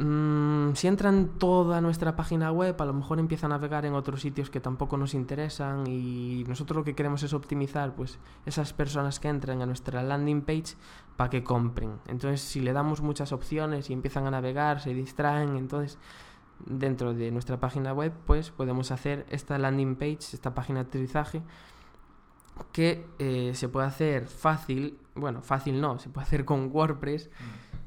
Mm, 0.00 0.74
si 0.74 0.86
entra 0.86 1.08
en 1.08 1.28
toda 1.38 1.80
nuestra 1.80 2.14
página 2.14 2.52
web, 2.52 2.80
a 2.80 2.84
lo 2.84 2.92
mejor 2.92 3.18
empieza 3.18 3.46
a 3.46 3.48
navegar 3.48 3.84
en 3.84 3.94
otros 3.94 4.20
sitios 4.20 4.48
que 4.48 4.60
tampoco 4.60 4.96
nos 4.96 5.12
interesan 5.12 5.88
y 5.88 6.44
nosotros 6.46 6.76
lo 6.76 6.84
que 6.84 6.94
queremos 6.94 7.24
es 7.24 7.34
optimizar 7.34 7.96
pues 7.96 8.20
esas 8.46 8.72
personas 8.72 9.18
que 9.18 9.26
entran 9.26 9.60
a 9.60 9.66
nuestra 9.66 10.04
landing 10.04 10.42
page 10.42 10.76
para 11.16 11.30
que 11.30 11.42
compren. 11.42 11.98
Entonces, 12.06 12.42
si 12.42 12.60
le 12.60 12.72
damos 12.72 13.02
muchas 13.02 13.32
opciones 13.32 13.90
y 13.90 13.92
empiezan 13.92 14.24
a 14.28 14.30
navegar, 14.30 14.80
se 14.80 14.94
distraen, 14.94 15.56
entonces 15.56 15.98
dentro 16.66 17.14
de 17.14 17.30
nuestra 17.30 17.60
página 17.60 17.92
web, 17.92 18.12
pues 18.26 18.50
podemos 18.50 18.90
hacer 18.90 19.26
esta 19.30 19.58
landing 19.58 19.96
page, 19.96 20.18
esta 20.32 20.54
página 20.54 20.82
de 20.82 20.88
aterrizaje, 20.88 21.42
que 22.72 23.06
eh, 23.18 23.52
se 23.54 23.68
puede 23.68 23.86
hacer 23.86 24.26
fácil, 24.26 24.98
bueno, 25.14 25.42
fácil 25.42 25.80
no, 25.80 25.98
se 25.98 26.08
puede 26.08 26.26
hacer 26.26 26.44
con 26.44 26.70
WordPress. 26.72 27.30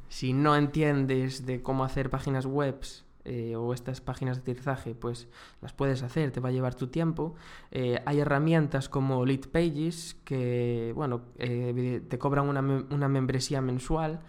Si 0.08 0.34
no 0.34 0.56
entiendes 0.56 1.46
de 1.46 1.62
cómo 1.62 1.84
hacer 1.84 2.10
páginas 2.10 2.46
webs 2.46 3.06
eh, 3.24 3.56
o 3.56 3.74
estas 3.74 4.02
páginas 4.02 4.38
de 4.38 4.42
aterrizaje, 4.42 4.94
pues 4.96 5.30
las 5.62 5.74
puedes 5.74 6.04
hacer, 6.04 6.32
te 6.32 6.40
va 6.40 6.50
a 6.50 6.52
llevar 6.52 6.76
tu 6.76 6.88
tiempo. 6.88 7.36
Eh, 7.72 8.02
hay 8.06 8.20
herramientas 8.20 8.90
como 8.90 9.26
Lead 9.26 9.48
Pages 9.52 10.16
que, 10.26 10.92
bueno, 10.96 11.22
te 11.38 12.18
cobran 12.20 12.48
una, 12.50 12.62
una 12.62 13.08
membresía 13.08 13.62
mensual 13.62 14.22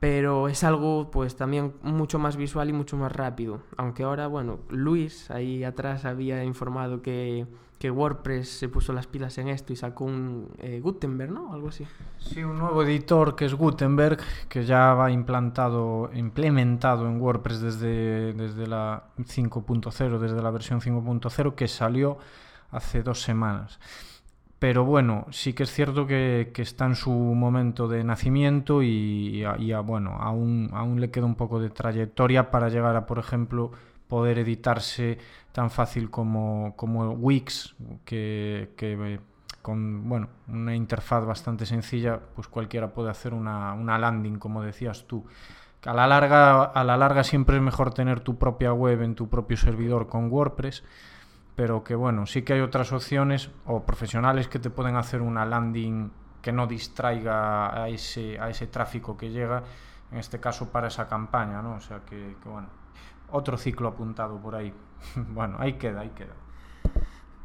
pero 0.00 0.48
es 0.48 0.62
algo 0.62 1.10
pues 1.10 1.36
también 1.36 1.74
mucho 1.82 2.18
más 2.18 2.36
visual 2.36 2.68
y 2.68 2.72
mucho 2.72 2.96
más 2.96 3.12
rápido. 3.12 3.60
Aunque 3.76 4.04
ahora, 4.04 4.26
bueno, 4.26 4.60
Luis 4.68 5.30
ahí 5.30 5.64
atrás 5.64 6.04
había 6.04 6.44
informado 6.44 7.02
que, 7.02 7.46
que 7.78 7.90
WordPress 7.90 8.48
se 8.48 8.68
puso 8.68 8.92
las 8.92 9.08
pilas 9.08 9.38
en 9.38 9.48
esto 9.48 9.72
y 9.72 9.76
sacó 9.76 10.04
un 10.04 10.50
eh, 10.58 10.80
Gutenberg, 10.80 11.32
¿no? 11.32 11.52
Algo 11.52 11.68
así. 11.68 11.84
Sí, 12.18 12.44
un 12.44 12.58
nuevo 12.58 12.82
editor 12.84 13.34
que 13.34 13.46
es 13.46 13.54
Gutenberg, 13.54 14.20
que 14.48 14.64
ya 14.64 14.94
va 14.94 15.10
implantado, 15.10 16.10
implementado 16.14 17.06
en 17.06 17.20
WordPress 17.20 17.60
desde, 17.60 18.32
desde 18.34 18.66
la 18.68 19.04
5.0, 19.18 20.18
desde 20.18 20.42
la 20.42 20.50
versión 20.50 20.80
5.0, 20.80 21.54
que 21.54 21.66
salió 21.66 22.18
hace 22.70 23.02
dos 23.02 23.20
semanas. 23.22 23.80
Pero 24.58 24.84
bueno, 24.84 25.26
sí 25.30 25.52
que 25.52 25.62
es 25.62 25.72
cierto 25.72 26.06
que, 26.06 26.50
está 26.56 26.86
en 26.86 26.96
su 26.96 27.12
momento 27.12 27.86
de 27.86 28.02
nacimiento 28.02 28.82
y, 28.82 29.44
bueno, 29.84 30.16
aún, 30.18 30.70
aún 30.72 31.00
le 31.00 31.10
queda 31.10 31.26
un 31.26 31.36
poco 31.36 31.60
de 31.60 31.70
trayectoria 31.70 32.50
para 32.50 32.68
llegar 32.68 32.96
a, 32.96 33.06
por 33.06 33.18
ejemplo, 33.20 33.70
poder 34.08 34.38
editarse 34.38 35.18
tan 35.52 35.70
fácil 35.70 36.10
como, 36.10 36.74
como 36.76 37.10
Wix, 37.12 37.76
que, 38.04 38.70
que 38.76 39.20
con 39.62 40.08
bueno, 40.08 40.28
una 40.48 40.74
interfaz 40.74 41.24
bastante 41.24 41.66
sencilla, 41.66 42.18
pues 42.34 42.48
cualquiera 42.48 42.92
puede 42.92 43.10
hacer 43.10 43.34
una, 43.34 43.74
una 43.74 43.98
landing, 43.98 44.38
como 44.38 44.62
decías 44.62 45.06
tú. 45.06 45.24
A 45.84 45.94
la, 45.94 46.08
larga, 46.08 46.64
a 46.64 46.82
la 46.82 46.96
larga 46.96 47.22
siempre 47.22 47.56
es 47.56 47.62
mejor 47.62 47.94
tener 47.94 48.20
tu 48.20 48.38
propia 48.38 48.72
web 48.72 49.02
en 49.02 49.14
tu 49.14 49.28
propio 49.28 49.56
servidor 49.56 50.08
con 50.08 50.32
WordPress 50.32 50.82
pero 51.58 51.82
que 51.82 51.96
bueno, 51.96 52.24
sí 52.24 52.42
que 52.42 52.52
hay 52.52 52.60
otras 52.60 52.92
opciones 52.92 53.50
o 53.66 53.82
profesionales 53.82 54.46
que 54.46 54.60
te 54.60 54.70
pueden 54.70 54.94
hacer 54.94 55.20
una 55.20 55.44
landing 55.44 56.08
que 56.40 56.52
no 56.52 56.68
distraiga 56.68 57.82
a 57.82 57.88
ese, 57.88 58.38
a 58.38 58.48
ese 58.48 58.68
tráfico 58.68 59.16
que 59.16 59.30
llega, 59.30 59.64
en 60.12 60.18
este 60.18 60.38
caso 60.38 60.70
para 60.70 60.86
esa 60.86 61.08
campaña, 61.08 61.60
¿no? 61.60 61.74
O 61.74 61.80
sea 61.80 62.02
que, 62.06 62.36
bueno, 62.44 62.68
otro 63.32 63.58
ciclo 63.58 63.88
apuntado 63.88 64.40
por 64.40 64.54
ahí. 64.54 64.72
bueno, 65.30 65.56
ahí 65.58 65.72
queda, 65.72 66.02
ahí 66.02 66.10
queda. 66.10 66.34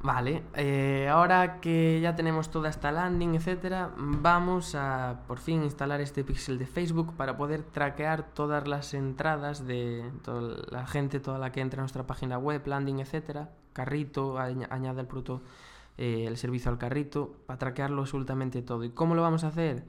Vale, 0.03 0.43
eh, 0.55 1.07
ahora 1.09 1.61
que 1.61 2.01
ya 2.01 2.13
tenemos 2.13 2.51
toda 2.51 2.69
esta 2.69 2.91
landing, 2.91 3.35
etcétera, 3.35 3.89
vamos 3.95 4.75
a 4.75 5.21
por 5.27 5.39
fin 5.39 5.63
instalar 5.63 6.01
este 6.01 6.25
pixel 6.25 6.59
de 6.59 6.65
Facebook 6.65 7.13
para 7.15 7.37
poder 7.37 7.63
traquear 7.63 8.33
todas 8.33 8.67
las 8.67 8.93
entradas 8.93 9.65
de 9.65 10.11
toda 10.21 10.61
la 10.69 10.85
gente, 10.87 11.21
toda 11.21 11.39
la 11.39 11.53
que 11.53 11.61
entra 11.61 11.79
a 11.79 11.83
nuestra 11.83 12.05
página 12.05 12.37
web, 12.37 12.67
landing, 12.67 12.99
etcétera, 12.99 13.51
carrito, 13.71 14.37
añade 14.37 14.99
el 14.99 15.07
producto, 15.07 15.41
eh, 15.97 16.25
el 16.27 16.35
servicio 16.35 16.69
al 16.69 16.77
carrito, 16.77 17.37
para 17.45 17.59
traquearlo 17.59 18.01
absolutamente 18.01 18.61
todo. 18.61 18.83
¿Y 18.83 18.89
cómo 18.89 19.15
lo 19.15 19.21
vamos 19.21 19.45
a 19.45 19.47
hacer? 19.47 19.85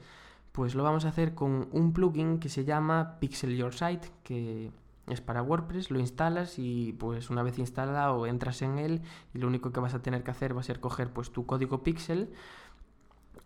Pues 0.53 0.77
lo 0.77 0.85
vamos 0.85 1.07
a 1.07 1.09
hacer 1.09 1.35
con 1.35 1.69
un 1.73 1.93
plugin 1.93 2.39
que 2.39 2.49
se 2.49 2.65
llama 2.65 3.17
Pixel 3.19 3.57
Your 3.57 3.75
Site, 3.75 4.09
que 4.23 4.71
es 5.09 5.21
para 5.21 5.43
WordPress, 5.43 5.91
lo 5.91 6.01
instalas 6.01 6.59
y 6.59 6.93
pues 6.95 7.31
una 7.31 7.43
vez 7.43 7.59
instalado 7.59 8.27
entras 8.27 8.63
en 8.63 8.79
él 8.79 9.03
y 9.35 9.39
lo 9.39 9.49
único 9.49 9.73
que 9.73 9.81
vas 9.81 9.95
a 9.95 10.03
tener 10.03 10.23
que 10.23 10.31
hacer 10.31 10.57
va 10.57 10.61
a 10.61 10.65
ser 10.65 10.81
coger 10.81 11.13
pues 11.13 11.31
tu 11.31 11.47
código 11.47 11.83
pixel 11.83 12.31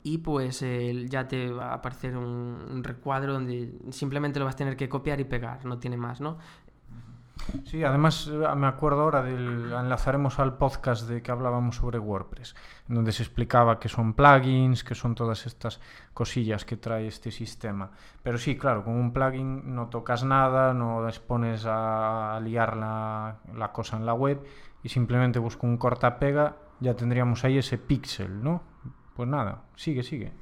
y 0.02 0.18
pues 0.18 0.64
ya 1.08 1.26
te 1.26 1.50
va 1.50 1.70
a 1.70 1.74
aparecer 1.74 2.16
un, 2.16 2.26
un, 2.70 2.84
recuadro 2.84 3.32
donde 3.32 3.74
simplemente 3.90 4.38
lo 4.38 4.44
vas 4.44 4.54
a 4.54 4.58
tener 4.58 4.76
que 4.76 4.88
copiar 4.88 5.20
y 5.20 5.24
pegar, 5.24 5.64
no 5.64 5.78
tiene 5.78 5.96
más, 5.96 6.20
¿no? 6.20 6.38
Sí, 7.64 7.82
además 7.84 8.28
eh, 8.28 8.54
me 8.56 8.66
acuerdo 8.66 9.02
ahora 9.02 9.22
del 9.22 9.72
enlazaremos 9.72 10.38
al 10.38 10.56
podcast 10.56 11.08
de 11.08 11.22
que 11.22 11.30
hablábamos 11.30 11.76
sobre 11.76 11.98
WordPress, 11.98 12.54
donde 12.86 13.12
se 13.12 13.22
explicaba 13.22 13.78
que 13.78 13.88
son 13.88 14.14
plugins, 14.14 14.84
que 14.84 14.94
son 14.94 15.14
todas 15.14 15.46
estas 15.46 15.80
cosillas 16.14 16.64
que 16.64 16.76
trae 16.76 17.06
este 17.06 17.30
sistema. 17.30 17.90
Pero 18.22 18.38
sí, 18.38 18.56
claro, 18.56 18.84
con 18.84 18.94
un 18.94 19.12
plugin 19.12 19.74
no 19.74 19.88
tocas 19.88 20.24
nada, 20.24 20.74
no 20.74 21.06
expones 21.08 21.64
a 21.66 22.38
liar 22.42 22.76
la, 22.76 23.38
la 23.54 23.72
cosa 23.72 23.96
en 23.96 24.06
la 24.06 24.14
web 24.14 24.42
y 24.82 24.88
simplemente 24.88 25.38
busco 25.38 25.66
un 25.66 25.76
corta-pega, 25.76 26.56
ya 26.80 26.94
tendríamos 26.94 27.44
ahí 27.44 27.58
ese 27.58 27.78
pixel, 27.78 28.42
¿no? 28.42 28.62
Pues 29.14 29.28
nada, 29.28 29.64
sigue, 29.74 30.02
sigue. 30.02 30.32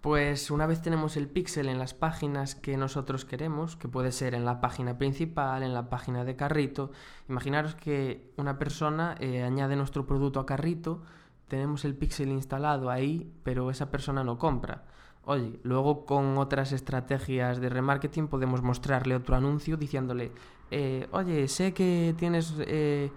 Pues 0.00 0.50
una 0.50 0.66
vez 0.66 0.80
tenemos 0.80 1.18
el 1.18 1.28
pixel 1.28 1.68
en 1.68 1.78
las 1.78 1.92
páginas 1.92 2.54
que 2.54 2.78
nosotros 2.78 3.26
queremos, 3.26 3.76
que 3.76 3.86
puede 3.86 4.12
ser 4.12 4.34
en 4.34 4.46
la 4.46 4.60
página 4.62 4.96
principal, 4.96 5.62
en 5.62 5.74
la 5.74 5.90
página 5.90 6.24
de 6.24 6.36
carrito, 6.36 6.90
imaginaros 7.28 7.74
que 7.74 8.32
una 8.38 8.58
persona 8.58 9.14
eh, 9.20 9.42
añade 9.42 9.76
nuestro 9.76 10.06
producto 10.06 10.40
a 10.40 10.46
carrito, 10.46 11.02
tenemos 11.48 11.84
el 11.84 11.94
pixel 11.94 12.30
instalado 12.30 12.88
ahí, 12.88 13.30
pero 13.42 13.70
esa 13.70 13.90
persona 13.90 14.24
no 14.24 14.38
compra. 14.38 14.84
Oye, 15.26 15.60
luego 15.64 16.06
con 16.06 16.38
otras 16.38 16.72
estrategias 16.72 17.60
de 17.60 17.68
remarketing 17.68 18.28
podemos 18.28 18.62
mostrarle 18.62 19.14
otro 19.14 19.36
anuncio 19.36 19.76
diciéndole, 19.76 20.32
eh, 20.70 21.08
oye, 21.12 21.46
sé 21.46 21.74
que 21.74 22.14
tienes 22.16 22.54
eh, 22.60 23.12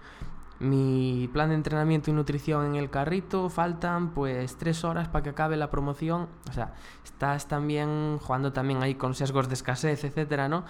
mi 0.60 1.28
plan 1.32 1.48
de 1.48 1.56
entrenamiento 1.56 2.10
y 2.10 2.14
nutrición 2.14 2.66
en 2.66 2.74
el 2.76 2.90
carrito, 2.90 3.48
faltan 3.48 4.14
pues 4.14 4.56
tres 4.56 4.84
horas 4.84 5.08
para 5.08 5.22
que 5.22 5.30
acabe 5.30 5.56
la 5.56 5.70
promoción. 5.70 6.28
O 6.48 6.52
sea, 6.52 6.74
estás 7.04 7.48
también 7.48 8.18
jugando 8.18 8.52
también 8.52 8.82
ahí 8.82 8.94
con 8.94 9.14
sesgos 9.14 9.48
de 9.48 9.54
escasez, 9.54 10.04
etcétera, 10.04 10.48
¿no? 10.48 10.64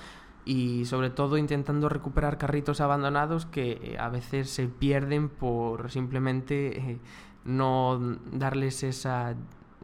Y 0.45 0.85
sobre 0.85 1.11
todo 1.11 1.39
intentando 1.39 1.89
recuperar 1.89 2.39
carritos 2.39 2.81
abandonados 2.81 3.47
que 3.47 3.73
eh, 3.83 3.97
a 3.99 4.09
veces 4.09 4.51
se 4.51 4.69
pierden 4.69 5.29
por 5.29 5.91
simplemente 5.91 7.01
no 7.45 7.99
darles 8.33 8.83
esa 8.83 9.35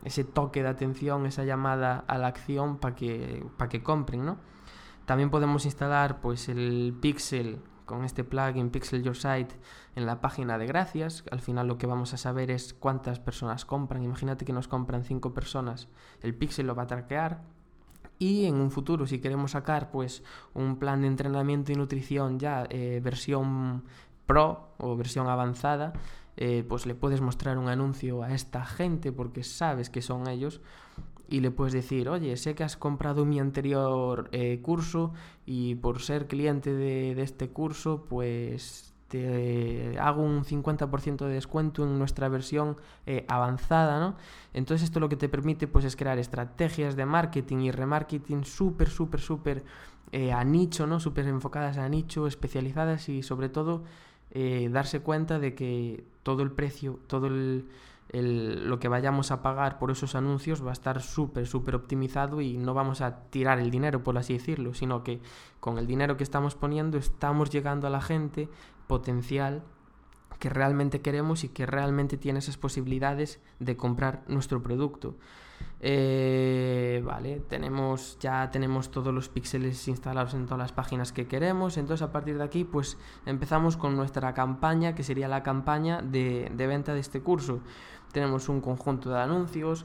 ese 0.04 0.24
toque 0.24 0.62
de 0.62 0.68
atención, 0.68 1.26
esa 1.26 1.44
llamada 1.44 2.04
a 2.06 2.18
la 2.18 2.28
acción 2.28 2.78
para 2.78 2.94
que, 2.94 3.44
para 3.56 3.68
que 3.68 3.82
compren, 3.82 4.24
¿no? 4.24 4.38
También 5.04 5.30
podemos 5.30 5.64
instalar 5.64 6.20
pues 6.20 6.48
el 6.48 6.96
Pixel 7.00 7.60
con 7.84 8.04
este 8.04 8.24
plugin 8.24 8.70
Pixel 8.70 9.02
Your 9.02 9.16
Site 9.16 9.56
en 9.96 10.06
la 10.06 10.20
página 10.20 10.58
de 10.58 10.66
gracias. 10.66 11.24
Al 11.30 11.40
final 11.40 11.66
lo 11.66 11.78
que 11.78 11.86
vamos 11.86 12.14
a 12.14 12.16
saber 12.16 12.50
es 12.50 12.74
cuántas 12.74 13.20
personas 13.20 13.64
compran. 13.64 14.02
Imagínate 14.02 14.44
que 14.44 14.52
nos 14.52 14.68
compran 14.68 15.04
5 15.04 15.34
personas, 15.34 15.88
el 16.22 16.34
Pixel 16.34 16.66
lo 16.66 16.74
va 16.74 16.84
a 16.84 16.86
traquear. 16.86 17.42
Y 18.18 18.44
en 18.44 18.56
un 18.56 18.70
futuro, 18.70 19.06
si 19.06 19.18
queremos 19.18 19.52
sacar 19.52 19.90
pues 19.90 20.22
un 20.52 20.76
plan 20.76 21.00
de 21.00 21.06
entrenamiento 21.06 21.72
y 21.72 21.76
nutrición 21.76 22.38
ya 22.38 22.66
eh, 22.68 23.00
versión 23.02 23.84
pro 24.26 24.74
o 24.76 24.94
versión 24.96 25.26
avanzada, 25.26 25.94
eh, 26.36 26.64
pues 26.68 26.86
le 26.86 26.94
puedes 26.94 27.20
mostrar 27.20 27.58
un 27.58 27.68
anuncio 27.68 28.22
a 28.22 28.32
esta 28.32 28.64
gente 28.64 29.10
porque 29.10 29.42
sabes 29.42 29.90
que 29.90 30.02
son 30.02 30.28
ellos 30.28 30.60
y 31.30 31.40
le 31.40 31.50
puedes 31.52 31.72
decir, 31.72 32.08
oye, 32.08 32.36
sé 32.36 32.54
que 32.54 32.64
has 32.64 32.76
comprado 32.76 33.24
mi 33.24 33.38
anterior 33.38 34.28
eh, 34.32 34.60
curso 34.62 35.12
y 35.46 35.76
por 35.76 36.02
ser 36.02 36.26
cliente 36.26 36.74
de, 36.74 37.22
este 37.22 37.50
curso, 37.50 38.04
pues 38.08 38.89
te 39.10 39.98
hago 39.98 40.22
un 40.22 40.44
50% 40.44 41.26
de 41.26 41.34
descuento 41.34 41.84
en 41.84 41.98
nuestra 41.98 42.28
versión 42.28 42.76
eh, 43.06 43.26
avanzada, 43.28 44.00
¿no? 44.00 44.16
Entonces 44.54 44.84
esto 44.84 45.00
lo 45.00 45.08
que 45.08 45.16
te 45.16 45.28
permite 45.28 45.66
pues 45.66 45.84
es 45.84 45.96
crear 45.96 46.18
estrategias 46.18 46.96
de 46.96 47.04
marketing 47.04 47.58
y 47.58 47.70
remarketing 47.70 48.44
súper, 48.44 48.88
súper, 48.88 49.20
súper 49.20 49.64
a 50.32 50.42
nicho, 50.42 50.88
¿no? 50.88 50.98
Súper 50.98 51.28
enfocadas 51.28 51.78
a 51.78 51.88
nicho, 51.88 52.26
especializadas 52.26 53.08
y 53.08 53.22
sobre 53.22 53.48
todo 53.48 53.84
eh, 54.32 54.68
darse 54.70 55.00
cuenta 55.00 55.40
de 55.40 55.56
que 55.56 56.04
todo 56.22 56.44
el 56.44 56.52
precio, 56.52 57.00
todo 57.08 57.26
el, 57.26 57.66
lo 58.12 58.78
que 58.80 58.88
vayamos 58.88 59.30
a 59.30 59.42
pagar 59.42 59.78
por 59.78 59.90
esos 59.90 60.14
anuncios 60.14 60.64
va 60.64 60.70
a 60.70 60.72
estar 60.72 61.00
súper, 61.00 61.46
súper 61.46 61.76
optimizado 61.76 62.40
y 62.40 62.56
no 62.56 62.74
vamos 62.74 63.00
a 63.00 63.24
tirar 63.30 63.60
el 63.60 63.70
dinero, 63.70 64.02
por 64.02 64.18
así 64.18 64.32
decirlo, 64.32 64.74
sino 64.74 65.04
que 65.04 65.20
con 65.60 65.78
el 65.78 65.86
dinero 65.86 66.16
que 66.16 66.24
estamos 66.24 66.54
poniendo 66.54 66.98
estamos 66.98 67.50
llegando 67.50 67.86
a 67.86 67.90
la 67.90 68.00
gente 68.00 68.48
potencial 68.86 69.62
que 70.40 70.48
realmente 70.48 71.02
queremos 71.02 71.44
y 71.44 71.50
que 71.50 71.66
realmente 71.66 72.16
tiene 72.16 72.40
esas 72.40 72.56
posibilidades 72.56 73.40
de 73.60 73.76
comprar 73.76 74.24
nuestro 74.26 74.62
producto. 74.62 75.16
Eh, 75.82 77.02
vale, 77.04 77.40
tenemos, 77.48 78.18
ya 78.20 78.50
tenemos 78.50 78.90
todos 78.90 79.14
los 79.14 79.30
píxeles 79.30 79.88
instalados 79.88 80.34
en 80.34 80.44
todas 80.44 80.58
las 80.58 80.72
páginas 80.72 81.12
que 81.12 81.26
queremos. 81.26 81.78
Entonces, 81.78 82.02
a 82.02 82.12
partir 82.12 82.36
de 82.36 82.44
aquí, 82.44 82.64
pues 82.64 82.98
empezamos 83.24 83.76
con 83.76 83.96
nuestra 83.96 84.34
campaña, 84.34 84.94
que 84.94 85.02
sería 85.02 85.28
la 85.28 85.42
campaña 85.42 86.02
de, 86.02 86.52
venta 86.56 86.92
de 86.92 87.00
este 87.00 87.22
curso. 87.22 87.60
Tenemos 88.12 88.48
un 88.48 88.60
conjunto 88.60 89.10
de 89.10 89.20
anuncios 89.20 89.84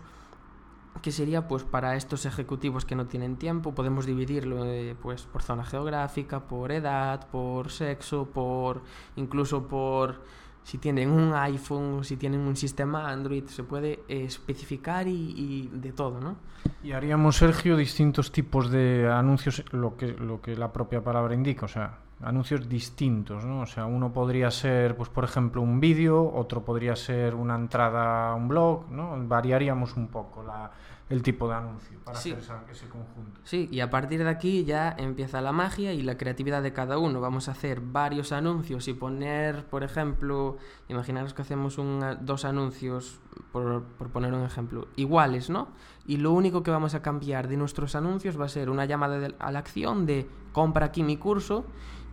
que 1.02 1.12
sería 1.12 1.48
pues 1.48 1.64
para 1.64 1.96
estos 1.96 2.26
ejecutivos 2.26 2.86
que 2.86 2.96
no 2.96 3.06
tienen 3.06 3.36
tiempo 3.36 3.76
podemos 3.76 4.06
dividirlo 4.06 4.64
eh, 4.64 4.96
pues 5.02 5.24
por 5.24 5.42
zona 5.42 5.66
geográfica 5.66 6.48
por 6.48 6.72
edad 6.72 7.28
por 7.28 7.70
sexo 7.70 8.30
por 8.34 8.82
incluso 9.18 9.68
por 9.68 10.22
si 10.66 10.80
tienen 10.80 11.12
un 11.12 11.36
iPhone, 11.36 12.04
si 12.04 12.18
tienen 12.18 12.40
un 12.40 12.56
sistema 12.56 13.08
Android, 13.12 13.46
se 13.46 13.64
puede 13.64 14.00
especificar 14.08 15.08
y, 15.08 15.70
de 15.72 15.92
todo, 15.92 16.20
¿no? 16.20 16.38
Y 16.84 16.94
haríamos, 16.94 17.36
Sergio, 17.36 17.78
distintos 17.78 18.32
tipos 18.32 18.72
de 18.72 19.08
anuncios, 19.08 19.64
lo 19.72 19.96
que, 19.96 20.08
lo 20.14 20.42
que 20.42 20.56
la 20.56 20.74
propia 20.74 21.04
palabra 21.04 21.36
indica, 21.36 21.66
o 21.66 21.70
sea, 21.70 22.00
anuncios 22.22 22.68
distintos, 22.70 23.44
¿no? 23.44 23.62
O 23.62 23.66
sea, 23.66 23.86
uno 23.86 24.12
podría 24.14 24.50
ser, 24.52 24.96
pues 24.96 25.10
por 25.10 25.24
ejemplo, 25.24 25.62
un 25.62 25.80
vídeo, 25.80 26.32
otro 26.34 26.64
podría 26.64 26.96
ser 26.96 27.36
una 27.36 27.56
entrada 27.56 28.32
a 28.32 28.36
un 28.36 28.48
blog, 28.48 28.90
¿no? 28.90 29.16
Variaríamos 29.28 29.96
un 29.98 30.08
poco 30.08 30.44
la, 30.44 30.72
el 31.10 31.22
tipo 31.22 31.48
de 31.48 31.56
anuncio 31.56 32.00
para 32.04 32.18
hacer 32.18 32.38
ese 32.72 32.88
conjunto. 32.88 33.42
Sí, 33.44 33.68
y 33.72 33.82
a 33.82 33.90
partir 33.90 34.24
de 34.24 34.30
aquí 34.30 34.64
ya 34.64 34.96
empieza 34.98 35.42
la 35.42 35.52
magia 35.52 35.94
y 35.94 36.02
la 36.02 36.18
creatividad 36.18 36.64
de 36.64 36.74
cada 36.74 36.98
uno. 36.98 37.22
Vamos 37.22 37.48
a 37.48 37.52
hacer 37.52 37.80
varios 37.80 38.32
anuncios 38.32 38.88
y 38.88 38.94
poner, 38.94 39.66
por 39.66 39.84
ejemplo, 39.84 40.58
imaginaros 40.88 41.34
que 41.34 41.44
hacemos 41.44 41.78
un, 41.78 42.04
dos 42.22 42.46
anuncios, 42.46 43.20
por, 43.52 43.84
por 43.84 44.10
poner 44.10 44.34
un 44.34 44.44
ejemplo, 44.44 44.88
iguales, 44.96 45.50
¿no? 45.50 45.68
Y 46.08 46.18
lo 46.18 46.32
único 46.34 46.62
que 46.64 46.72
vamos 46.72 46.94
a 46.94 47.02
cambiar 47.02 47.48
de 47.48 47.58
nuestros 47.58 47.96
anuncios 47.96 48.40
va 48.40 48.46
a 48.46 48.50
ser 48.50 48.70
una 48.70 48.86
llamada 48.86 49.28
a 49.40 49.52
la 49.52 49.60
acción 49.60 50.06
de 50.06 50.28
compra 50.52 50.88
aquí 50.88 51.04
mi 51.04 51.18
curso 51.18 51.66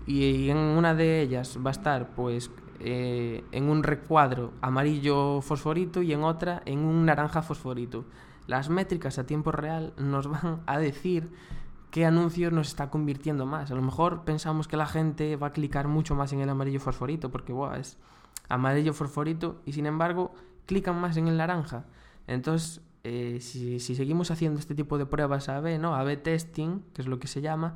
y 0.07 0.49
en 0.49 0.57
una 0.57 0.95
de 0.95 1.21
ellas 1.21 1.59
va 1.65 1.71
a 1.71 1.73
estar 1.73 2.09
pues 2.15 2.51
eh, 2.81 3.45
en 3.53 3.69
un 3.69 3.83
recuadro 3.83 4.53
amarillo 4.61 5.41
fosforito 5.43 6.03
y 6.03 6.13
en 6.13 6.25
otra 6.25 6.63
en 6.65 6.81
un 6.81 7.07
naranja 7.07 7.43
fosforito 7.43 8.05
las 8.47 8.69
métricas 8.69 9.19
a 9.19 9.27
tiempo 9.27 9.53
real 9.53 9.93
nos 9.97 10.27
van 10.27 10.63
a 10.67 10.79
decir 10.79 11.31
qué 11.91 12.07
anuncio 12.07 12.51
nos 12.51 12.69
está 12.69 12.91
convirtiendo 12.91 13.47
más. 13.47 13.71
A 13.71 13.75
lo 13.75 13.83
mejor 13.83 14.25
pensamos 14.25 14.67
que 14.67 14.77
la 14.77 14.87
gente 14.87 15.37
va 15.37 15.49
a 15.49 15.53
clicar 15.53 15.89
mucho 15.89 16.15
más 16.15 16.33
en 16.33 16.41
el 16.41 16.49
amarillo 16.49 16.81
fosforito 16.81 17.31
porque 17.31 17.55
es 17.79 17.99
amarillo 18.49 18.95
fosforito 18.95 19.61
y 19.67 19.75
sin 19.75 19.87
embargo 19.87 20.33
clican 20.67 21.01
más 21.01 21.17
en 21.17 21.29
el 21.29 21.37
naranja. 21.37 21.85
Entonces, 22.27 22.81
eh, 23.05 23.38
si, 23.41 23.81
si, 23.81 23.95
seguimos 23.95 24.31
haciendo 24.31 24.61
este 24.61 24.75
tipo 24.75 24.99
de 24.99 25.07
pruebas 25.07 25.49
A-B, 25.49 25.79
¿no? 25.79 25.95
A-B 25.95 26.17
testing, 26.19 26.81
que 26.95 27.03
es 27.03 27.09
lo 27.09 27.19
que 27.19 27.27
se 27.27 27.41
llama, 27.41 27.75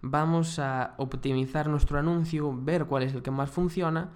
vamos 0.00 0.58
a 0.58 0.94
optimizar 0.98 1.68
nuestro 1.68 1.98
anuncio, 1.98 2.56
ver 2.56 2.86
cuál 2.86 3.04
es 3.04 3.14
el 3.14 3.22
que 3.22 3.30
más 3.30 3.50
funciona, 3.50 4.10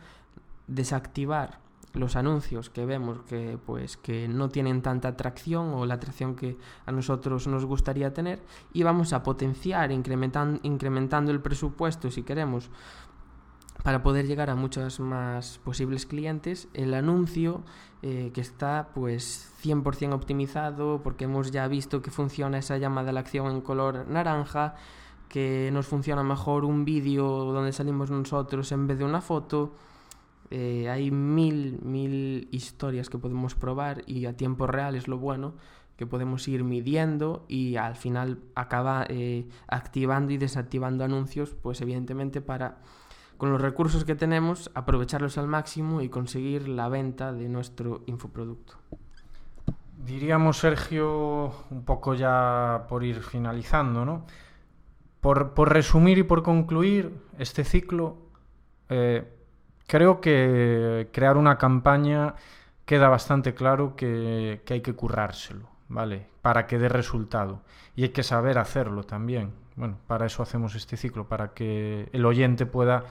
desactivar 0.67 1.61
los 1.97 2.17
anuncios 2.17 2.71
que 2.71 2.85
vemos 2.85 3.23
que 3.23 3.59
pues 3.65 3.97
que 3.97 4.29
no 4.29 4.49
tienen 4.49 4.83
tanta 4.83 5.09
atracción 5.09 5.73
o 5.75 5.87
la 5.87 5.95
atracción 5.95 6.37
que 6.37 6.57
a 6.85 6.93
nosotros 6.93 7.47
nos 7.47 7.65
gustaría 7.65 8.13
tener 8.13 8.41
y 8.73 8.83
vamos 8.83 9.13
a 9.13 9.23
potenciar 9.23 9.93
incrementando, 9.93 10.61
incrementando 10.63 11.31
el 11.31 11.41
presupuesto 11.41 12.11
si 12.11 12.23
queremos 12.23 12.71
para 13.83 14.03
poder 14.03 14.27
llegar 14.27 14.51
a 14.51 14.57
muchos 14.57 15.01
más 15.01 15.59
posibles 15.65 16.07
clientes 16.07 16.69
el 16.75 16.95
anuncio 16.95 17.63
eh, 18.03 18.31
que 18.35 18.41
está 18.41 18.91
pues 18.95 19.53
100% 19.63 20.13
optimizado 20.13 21.01
porque 21.03 21.25
hemos 21.25 21.51
ya 21.51 21.69
visto 21.69 22.03
que 22.03 22.11
funciona 22.11 22.59
esa 22.59 22.79
llamada 22.79 23.11
a 23.11 23.13
la 23.13 23.21
acción 23.21 23.51
en 23.51 23.61
color 23.61 24.07
naranja 24.09 24.75
que 25.29 25.71
nos 25.73 25.87
funciona 25.87 26.23
mejor 26.23 26.65
un 26.65 26.85
vídeo 26.85 27.27
donde 27.27 27.73
salimos 27.73 28.11
nosotros 28.11 28.71
en 28.73 28.87
vez 28.87 28.99
de 28.99 29.05
una 29.05 29.21
foto. 29.21 29.75
Eh, 30.51 30.89
hay 30.89 31.11
mil, 31.11 31.81
mil 31.83 32.49
historias 32.53 33.11
que 33.11 33.19
podemos 33.19 33.55
probar 33.55 34.03
y 34.07 34.27
a 34.27 34.37
tiempo 34.37 34.67
real 34.67 34.95
es 34.95 35.09
lo 35.09 35.19
bueno, 35.19 35.55
que 35.97 36.07
podemos 36.07 36.47
ir 36.47 36.63
midiendo 36.63 37.45
y 37.49 37.77
al 37.77 37.97
final 37.97 38.39
acaba 38.55 39.07
eh, 39.09 39.49
activando 39.67 40.33
y 40.33 40.39
desactivando 40.39 41.05
anuncios, 41.05 41.55
pues 41.61 41.81
evidentemente 41.81 42.41
para, 42.41 42.79
con 43.37 43.51
los 43.51 43.61
recursos 43.61 44.05
que 44.05 44.15
tenemos, 44.15 44.71
aprovecharlos 44.75 45.39
al 45.39 45.49
máximo 45.49 46.01
y 46.01 46.09
conseguir 46.09 46.69
la 46.69 46.89
venta 46.89 47.33
de 47.33 47.49
nuestro 47.49 48.03
infoproducto. 48.07 48.75
Diríamos, 50.05 50.59
Sergio, 50.59 51.53
un 51.71 51.85
poco 51.85 52.15
ya 52.15 52.87
por 52.89 53.03
ir 53.05 53.23
finalizando, 53.23 54.05
¿no? 54.05 54.27
Por, 55.21 55.55
por 55.55 55.73
resumir 55.73 56.19
y 56.19 56.23
por 56.23 56.43
concluir 56.43 57.13
este 57.39 57.65
ciclo, 57.65 58.17
eh, 58.89 59.33
Creo 59.87 60.21
que 60.21 61.09
crear 61.13 61.37
una 61.37 61.59
campaña 61.59 62.35
queda 62.85 63.09
bastante 63.09 63.55
claro 63.55 63.95
que, 63.95 64.61
hay 64.69 64.81
que 64.81 64.95
currárselo, 64.95 65.69
¿vale? 65.89 66.27
Para 66.43 66.67
que 66.67 66.79
dé 66.79 66.89
resultado. 66.89 67.63
Y 67.95 68.05
hay 68.05 68.09
que 68.11 68.23
saber 68.23 68.59
hacerlo 68.59 69.05
también. 69.05 69.53
Bueno, 69.77 69.99
para 70.07 70.27
eso 70.27 70.43
hacemos 70.43 70.75
este 70.75 70.97
ciclo, 70.97 71.29
para 71.29 71.53
que 71.53 72.09
el 72.13 72.25
oyente 72.25 72.67
pueda, 72.67 73.05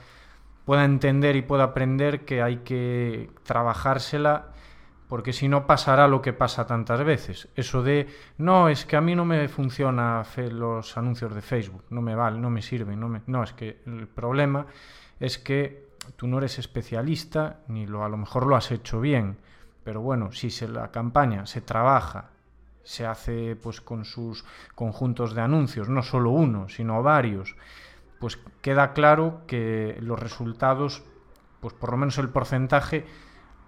pueda 0.64 0.84
entender 0.84 1.36
y 1.36 1.42
pueda 1.42 1.64
aprender 1.64 2.24
que 2.24 2.42
hay 2.42 2.58
que 2.58 3.30
trabajársela 3.44 4.52
porque 5.08 5.32
si 5.32 5.48
no 5.48 5.66
pasará 5.66 6.08
lo 6.08 6.20
que 6.20 6.32
pasa 6.32 6.66
tantas 6.66 7.04
veces. 7.04 7.48
Eso 7.54 7.82
de, 7.82 8.08
no, 8.38 8.68
es 8.68 8.84
que 8.84 8.96
a 8.96 9.00
mí 9.00 9.14
no 9.14 9.24
me 9.24 9.48
funciona 9.48 10.24
los 10.50 10.96
anuncios 10.96 11.34
de 11.34 11.42
Facebook, 11.42 11.84
no 11.90 12.02
me 12.02 12.14
vale, 12.14 12.38
no 12.38 12.50
me 12.50 12.62
sirven, 12.62 12.98
no 12.98 13.08
me... 13.08 13.22
No, 13.26 13.42
es 13.44 13.52
que 13.52 13.82
el 13.86 14.08
problema 14.08 14.66
es 15.20 15.38
que 15.38 15.86
tú 16.16 16.26
no 16.26 16.38
eres 16.38 16.58
especialista, 16.58 17.60
ni 17.68 17.86
lo, 17.86 18.04
a 18.04 18.08
lo 18.08 18.16
mejor 18.16 18.46
lo 18.46 18.56
has 18.56 18.70
hecho 18.70 19.00
bien, 19.00 19.38
Pero 19.84 20.00
bueno, 20.00 20.32
si 20.32 20.50
se, 20.50 20.66
la 20.66 20.90
campaña 20.90 21.46
se 21.46 21.60
trabaja, 21.60 22.30
se 22.86 23.04
hace 23.04 23.56
pues 23.56 23.80
con 23.80 24.04
sus 24.04 24.44
conjuntos 24.76 25.34
de 25.34 25.42
anuncios, 25.42 25.88
no 25.88 26.02
solo 26.02 26.30
uno, 26.30 26.68
sino 26.68 27.02
varios, 27.02 27.56
pues 28.20 28.38
queda 28.62 28.92
claro 28.92 29.42
que 29.48 29.98
los 30.00 30.20
resultados, 30.20 31.02
pues 31.60 31.74
por 31.74 31.90
lo 31.90 31.96
menos 31.96 32.16
el 32.18 32.28
porcentaje 32.28 33.04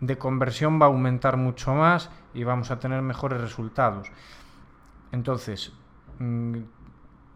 de 0.01 0.19
conversión 0.19 0.81
va 0.81 0.87
a 0.87 0.91
aumentar 0.91 1.37
mucho 1.37 1.75
más 1.75 2.11
y 2.33 2.45
vamos 2.45 2.71
a 2.71 2.79
tener 2.79 3.03
mejores 3.03 3.41
resultados. 3.41 4.09
Entonces, 5.11 5.73
mm, 6.21 6.59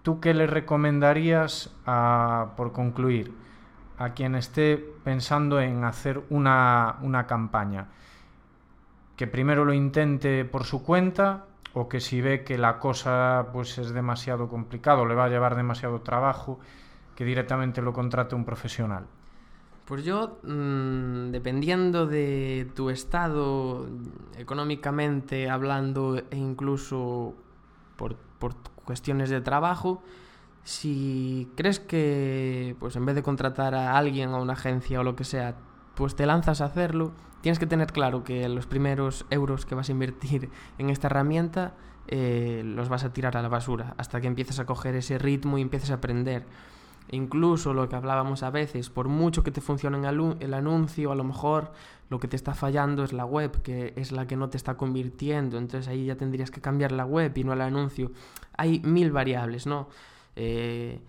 ¿tú 0.02 0.20
qué 0.20 0.34
le 0.34 0.46
recomendarías 0.46 1.74
a, 1.84 2.52
por 2.56 2.70
concluir 2.72 3.34
a 3.98 4.10
quien 4.10 4.36
esté 4.36 4.76
pensando 5.02 5.60
en 5.60 5.82
hacer 5.82 6.22
una, 6.30 6.98
una 7.02 7.26
campaña? 7.26 7.88
Que 9.16 9.26
primero 9.26 9.64
lo 9.64 9.72
intente 9.72 10.44
por 10.44 10.62
su 10.62 10.84
cuenta 10.84 11.46
o 11.74 11.88
que 11.88 12.00
si 12.00 12.20
ve 12.20 12.44
que 12.44 12.58
la 12.58 12.78
cosa 12.78 13.48
pues 13.52 13.78
es 13.78 13.92
demasiado 13.92 14.48
complicado, 14.48 15.06
le 15.06 15.14
va 15.14 15.24
a 15.24 15.28
llevar 15.28 15.56
demasiado 15.56 16.00
trabajo, 16.00 16.58
que 17.16 17.24
directamente 17.24 17.82
lo 17.82 17.92
contrate 17.92 18.34
un 18.34 18.44
profesional. 18.44 19.06
Pues 19.84 20.04
yo, 20.04 20.38
mmm, 20.42 21.30
dependiendo 21.30 22.06
de 22.06 22.70
tu 22.74 22.90
estado 22.90 23.88
económicamente 24.36 25.50
hablando 25.50 26.18
e 26.18 26.36
incluso 26.36 27.34
por, 27.96 28.16
por 28.38 28.54
cuestiones 28.84 29.28
de 29.30 29.40
trabajo, 29.40 30.02
si 30.62 31.50
crees 31.56 31.80
que 31.80 32.76
pues 32.78 32.94
en 32.96 33.04
vez 33.04 33.16
de 33.16 33.22
contratar 33.22 33.74
a 33.74 33.96
alguien 33.96 34.30
o 34.30 34.40
una 34.40 34.52
agencia 34.52 35.00
o 35.00 35.04
lo 35.04 35.16
que 35.16 35.24
sea, 35.24 35.56
pues 35.94 36.14
te 36.14 36.26
lanzas 36.26 36.60
a 36.60 36.66
hacerlo, 36.66 37.12
tienes 37.40 37.58
que 37.58 37.66
tener 37.66 37.92
claro 37.92 38.24
que 38.24 38.48
los 38.48 38.66
primeros 38.66 39.26
euros 39.30 39.66
que 39.66 39.74
vas 39.74 39.88
a 39.88 39.92
invertir 39.92 40.50
en 40.78 40.90
esta 40.90 41.08
herramienta 41.08 41.74
eh, 42.08 42.62
los 42.64 42.88
vas 42.88 43.04
a 43.04 43.12
tirar 43.12 43.36
a 43.36 43.42
la 43.42 43.48
basura 43.48 43.94
hasta 43.96 44.20
que 44.20 44.26
empieces 44.26 44.58
a 44.58 44.66
coger 44.66 44.94
ese 44.96 45.18
ritmo 45.18 45.58
y 45.58 45.62
empieces 45.62 45.90
a 45.90 45.94
aprender. 45.94 46.44
Incluso 47.10 47.74
lo 47.74 47.88
que 47.88 47.96
hablábamos 47.96 48.42
a 48.42 48.50
veces, 48.50 48.88
por 48.88 49.08
mucho 49.08 49.42
que 49.42 49.50
te 49.50 49.60
funcione 49.60 49.98
el 50.40 50.54
anuncio, 50.54 51.12
a 51.12 51.14
lo 51.14 51.24
mejor 51.24 51.72
lo 52.08 52.20
que 52.20 52.28
te 52.28 52.36
está 52.36 52.54
fallando 52.54 53.04
es 53.04 53.12
la 53.12 53.24
web, 53.24 53.60
que 53.62 53.92
es 53.96 54.12
la 54.12 54.26
que 54.26 54.36
no 54.36 54.48
te 54.48 54.56
está 54.56 54.76
convirtiendo. 54.76 55.58
Entonces 55.58 55.88
ahí 55.88 56.06
ya 56.06 56.16
tendrías 56.16 56.50
que 56.50 56.60
cambiar 56.60 56.92
la 56.92 57.04
web 57.04 57.36
y 57.36 57.44
no 57.44 57.52
el 57.52 57.60
anuncio. 57.60 58.12
Hay 58.56 58.80
mil 58.80 59.10
variables, 59.12 59.66
¿no? 59.66 59.88
Eh, 60.36 61.00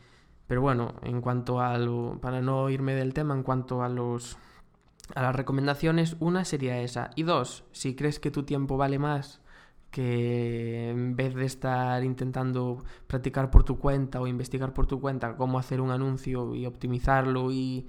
pero 0.47 0.61
bueno, 0.61 0.95
en 1.03 1.21
cuanto 1.21 1.61
a 1.61 1.77
lo, 1.77 2.17
para 2.21 2.41
no 2.41 2.69
irme 2.69 2.95
del 2.95 3.13
tema, 3.13 3.33
en 3.33 3.43
cuanto 3.43 3.83
a 3.83 3.89
los 3.89 4.37
a 5.15 5.21
las 5.21 5.35
recomendaciones, 5.35 6.15
una 6.19 6.45
sería 6.45 6.79
esa. 6.81 7.11
Y 7.15 7.23
dos, 7.23 7.63
si 7.71 7.95
crees 7.95 8.19
que 8.19 8.31
tu 8.31 8.43
tiempo 8.43 8.77
vale 8.77 8.99
más 8.99 9.41
que 9.91 10.89
en 10.89 11.15
vez 11.15 11.35
de 11.35 11.45
estar 11.45 12.03
intentando 12.03 12.83
practicar 13.05 13.51
por 13.51 13.63
tu 13.63 13.77
cuenta 13.77 14.19
o 14.19 14.25
investigar 14.25 14.73
por 14.73 14.87
tu 14.87 14.99
cuenta 14.99 15.35
cómo 15.37 15.59
hacer 15.59 15.81
un 15.81 15.91
anuncio 15.91 16.55
y 16.55 16.65
optimizarlo 16.65 17.51
y, 17.51 17.85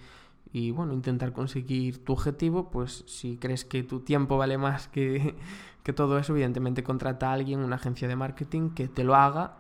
y 0.53 0.70
bueno, 0.70 0.92
intentar 0.92 1.33
conseguir 1.33 2.05
tu 2.05 2.12
objetivo, 2.12 2.70
pues 2.70 3.05
si 3.07 3.38
crees 3.38 3.64
que 3.64 3.83
tu 3.85 4.00
tiempo 4.00 4.37
vale 4.37 4.59
más 4.59 4.87
que, 4.88 5.35
que 5.83 5.92
todo 5.94 6.18
eso, 6.18 6.35
evidentemente 6.35 6.83
contrata 6.83 7.31
a 7.31 7.33
alguien, 7.33 7.61
una 7.61 7.77
agencia 7.77 8.07
de 8.07 8.16
marketing 8.16 8.70
que 8.70 8.87
te 8.87 9.03
lo 9.03 9.14
haga 9.14 9.57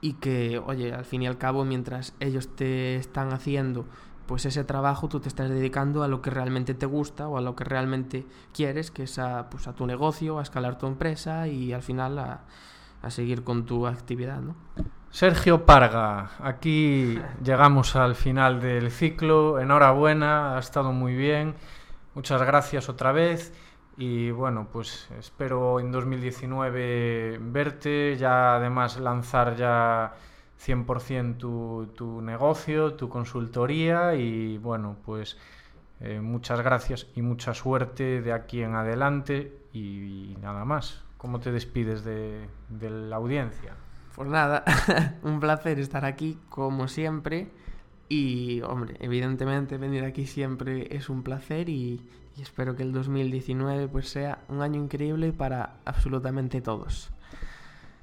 y 0.00 0.14
que, 0.14 0.58
oye, 0.58 0.92
al 0.92 1.04
fin 1.04 1.22
y 1.22 1.26
al 1.28 1.38
cabo, 1.38 1.64
mientras 1.64 2.14
ellos 2.18 2.56
te 2.56 2.96
están 2.96 3.32
haciendo 3.32 3.86
pues 4.26 4.44
ese 4.46 4.64
trabajo 4.64 5.08
tú 5.08 5.20
te 5.20 5.28
estás 5.28 5.48
dedicando 5.48 6.02
a 6.02 6.08
lo 6.08 6.22
que 6.22 6.30
realmente 6.30 6.74
te 6.74 6.86
gusta 6.86 7.28
o 7.28 7.38
a 7.38 7.40
lo 7.40 7.54
que 7.54 7.64
realmente 7.64 8.26
quieres, 8.52 8.90
que 8.90 9.04
es 9.04 9.18
a, 9.18 9.48
pues 9.50 9.68
a 9.68 9.74
tu 9.74 9.86
negocio, 9.86 10.38
a 10.38 10.42
escalar 10.42 10.78
tu 10.78 10.86
empresa 10.86 11.48
y 11.48 11.72
al 11.72 11.82
final 11.82 12.18
a, 12.18 12.40
a 13.02 13.10
seguir 13.10 13.44
con 13.44 13.64
tu 13.64 13.86
actividad, 13.86 14.40
¿no? 14.40 14.56
Sergio 15.10 15.64
Parga, 15.64 16.32
aquí 16.40 17.18
llegamos 17.42 17.96
al 17.96 18.14
final 18.16 18.60
del 18.60 18.90
ciclo. 18.90 19.58
Enhorabuena, 19.58 20.56
ha 20.56 20.58
estado 20.58 20.92
muy 20.92 21.14
bien. 21.14 21.54
Muchas 22.14 22.42
gracias 22.42 22.88
otra 22.88 23.12
vez. 23.12 23.54
Y 23.96 24.30
bueno, 24.30 24.68
pues 24.70 25.08
espero 25.18 25.80
en 25.80 25.90
2019 25.90 27.38
verte, 27.40 28.16
ya 28.18 28.56
además 28.56 28.98
lanzar 28.98 29.56
ya 29.56 30.12
100% 30.64 31.36
tu, 31.36 31.88
tu 31.94 32.20
negocio, 32.22 32.94
tu 32.94 33.08
consultoría 33.08 34.14
y 34.14 34.58
bueno, 34.58 34.96
pues 35.04 35.36
eh, 36.00 36.20
muchas 36.20 36.60
gracias 36.60 37.06
y 37.14 37.22
mucha 37.22 37.54
suerte 37.54 38.20
de 38.20 38.32
aquí 38.32 38.62
en 38.62 38.74
adelante 38.74 39.56
y, 39.72 40.36
nada 40.40 40.64
más. 40.64 41.02
¿Cómo 41.16 41.40
te 41.40 41.50
despides 41.50 42.04
de, 42.04 42.46
de 42.68 42.90
la 42.90 43.16
audiencia? 43.16 43.74
Pues 44.14 44.28
nada, 44.28 44.64
un 45.22 45.40
placer 45.40 45.78
estar 45.78 46.04
aquí 46.04 46.38
como 46.48 46.88
siempre 46.88 47.50
y 48.08 48.60
hombre, 48.62 48.96
evidentemente 49.00 49.78
venir 49.78 50.04
aquí 50.04 50.26
siempre 50.26 50.94
es 50.94 51.08
un 51.08 51.22
placer 51.22 51.68
y, 51.68 52.02
y 52.36 52.42
espero 52.42 52.76
que 52.76 52.82
el 52.82 52.92
2019 52.92 53.88
pues 53.88 54.08
sea 54.08 54.38
un 54.48 54.62
año 54.62 54.80
increíble 54.80 55.32
para 55.32 55.76
absolutamente 55.84 56.60
todos. 56.60 57.10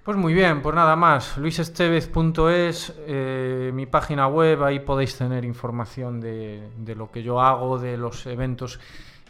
Pues 0.03 0.17
muy 0.17 0.33
bien, 0.33 0.61
pues 0.61 0.75
nada 0.75 0.97
más. 0.97 1.37
luisestevez.es, 1.37 2.93
eh, 3.07 3.71
mi 3.73 3.85
página 3.85 4.27
web, 4.27 4.61
ahí 4.61 4.81
podéis 4.81 5.17
tener 5.17 5.45
información 5.45 6.19
de, 6.19 6.93
lo 6.93 7.09
que 7.09 7.23
yo 7.23 7.39
hago, 7.39 7.79
de 7.79 7.95
los 7.95 8.25
eventos 8.25 8.81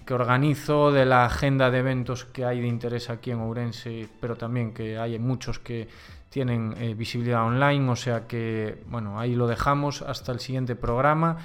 que 0.04 0.16
organizo, 0.16 0.92
de 0.92 1.06
la 1.06 1.26
agenda 1.26 1.70
de 1.70 1.78
eventos 1.78 2.26
que 2.26 2.44
hay 2.44 2.60
de 2.60 2.68
interés 2.68 3.12
aquí 3.12 3.30
en 3.30 3.42
Ourense, 3.42 4.10
pero 4.20 4.36
también 4.36 4.74
que 4.74 4.98
hay 4.98 5.20
muchos 5.20 5.60
que 5.60 5.88
tienen 6.30 6.74
eh, 6.80 6.96
visibilidad 6.96 7.46
online, 7.46 7.92
o 7.92 7.96
sea 7.96 8.26
que, 8.26 8.82
bueno, 8.88 9.20
ahí 9.20 9.36
lo 9.36 9.46
dejamos 9.46 10.02
hasta 10.02 10.32
el 10.32 10.40
siguiente 10.40 10.76
programa. 10.76 11.38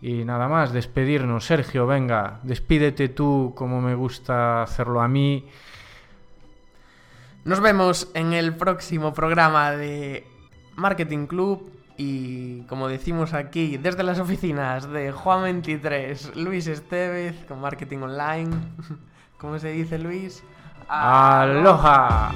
Y 0.00 0.24
nada 0.24 0.48
más, 0.48 0.72
despedirnos. 0.72 1.46
Sergio, 1.46 1.86
venga, 1.86 2.40
despídete 2.42 3.10
tú 3.10 3.52
como 3.54 3.80
me 3.80 3.94
gusta 3.94 4.64
hacerlo 4.64 5.00
a 5.00 5.06
mí. 5.06 5.46
Nos 7.44 7.60
vemos 7.60 8.08
en 8.14 8.32
el 8.34 8.54
próximo 8.54 9.12
programa 9.12 9.72
de 9.72 10.24
Marketing 10.76 11.26
Club 11.26 11.72
y 11.96 12.62
como 12.62 12.86
decimos 12.86 13.34
aquí 13.34 13.78
desde 13.78 14.04
las 14.04 14.20
oficinas 14.20 14.88
de 14.88 15.10
Juan 15.10 15.42
23, 15.42 16.36
Luis 16.36 16.68
Estevez 16.68 17.44
con 17.46 17.60
Marketing 17.60 17.98
Online. 17.98 18.50
¿Cómo 19.38 19.58
se 19.58 19.72
dice 19.72 19.98
Luis? 19.98 20.44
Aloha. 20.86 22.32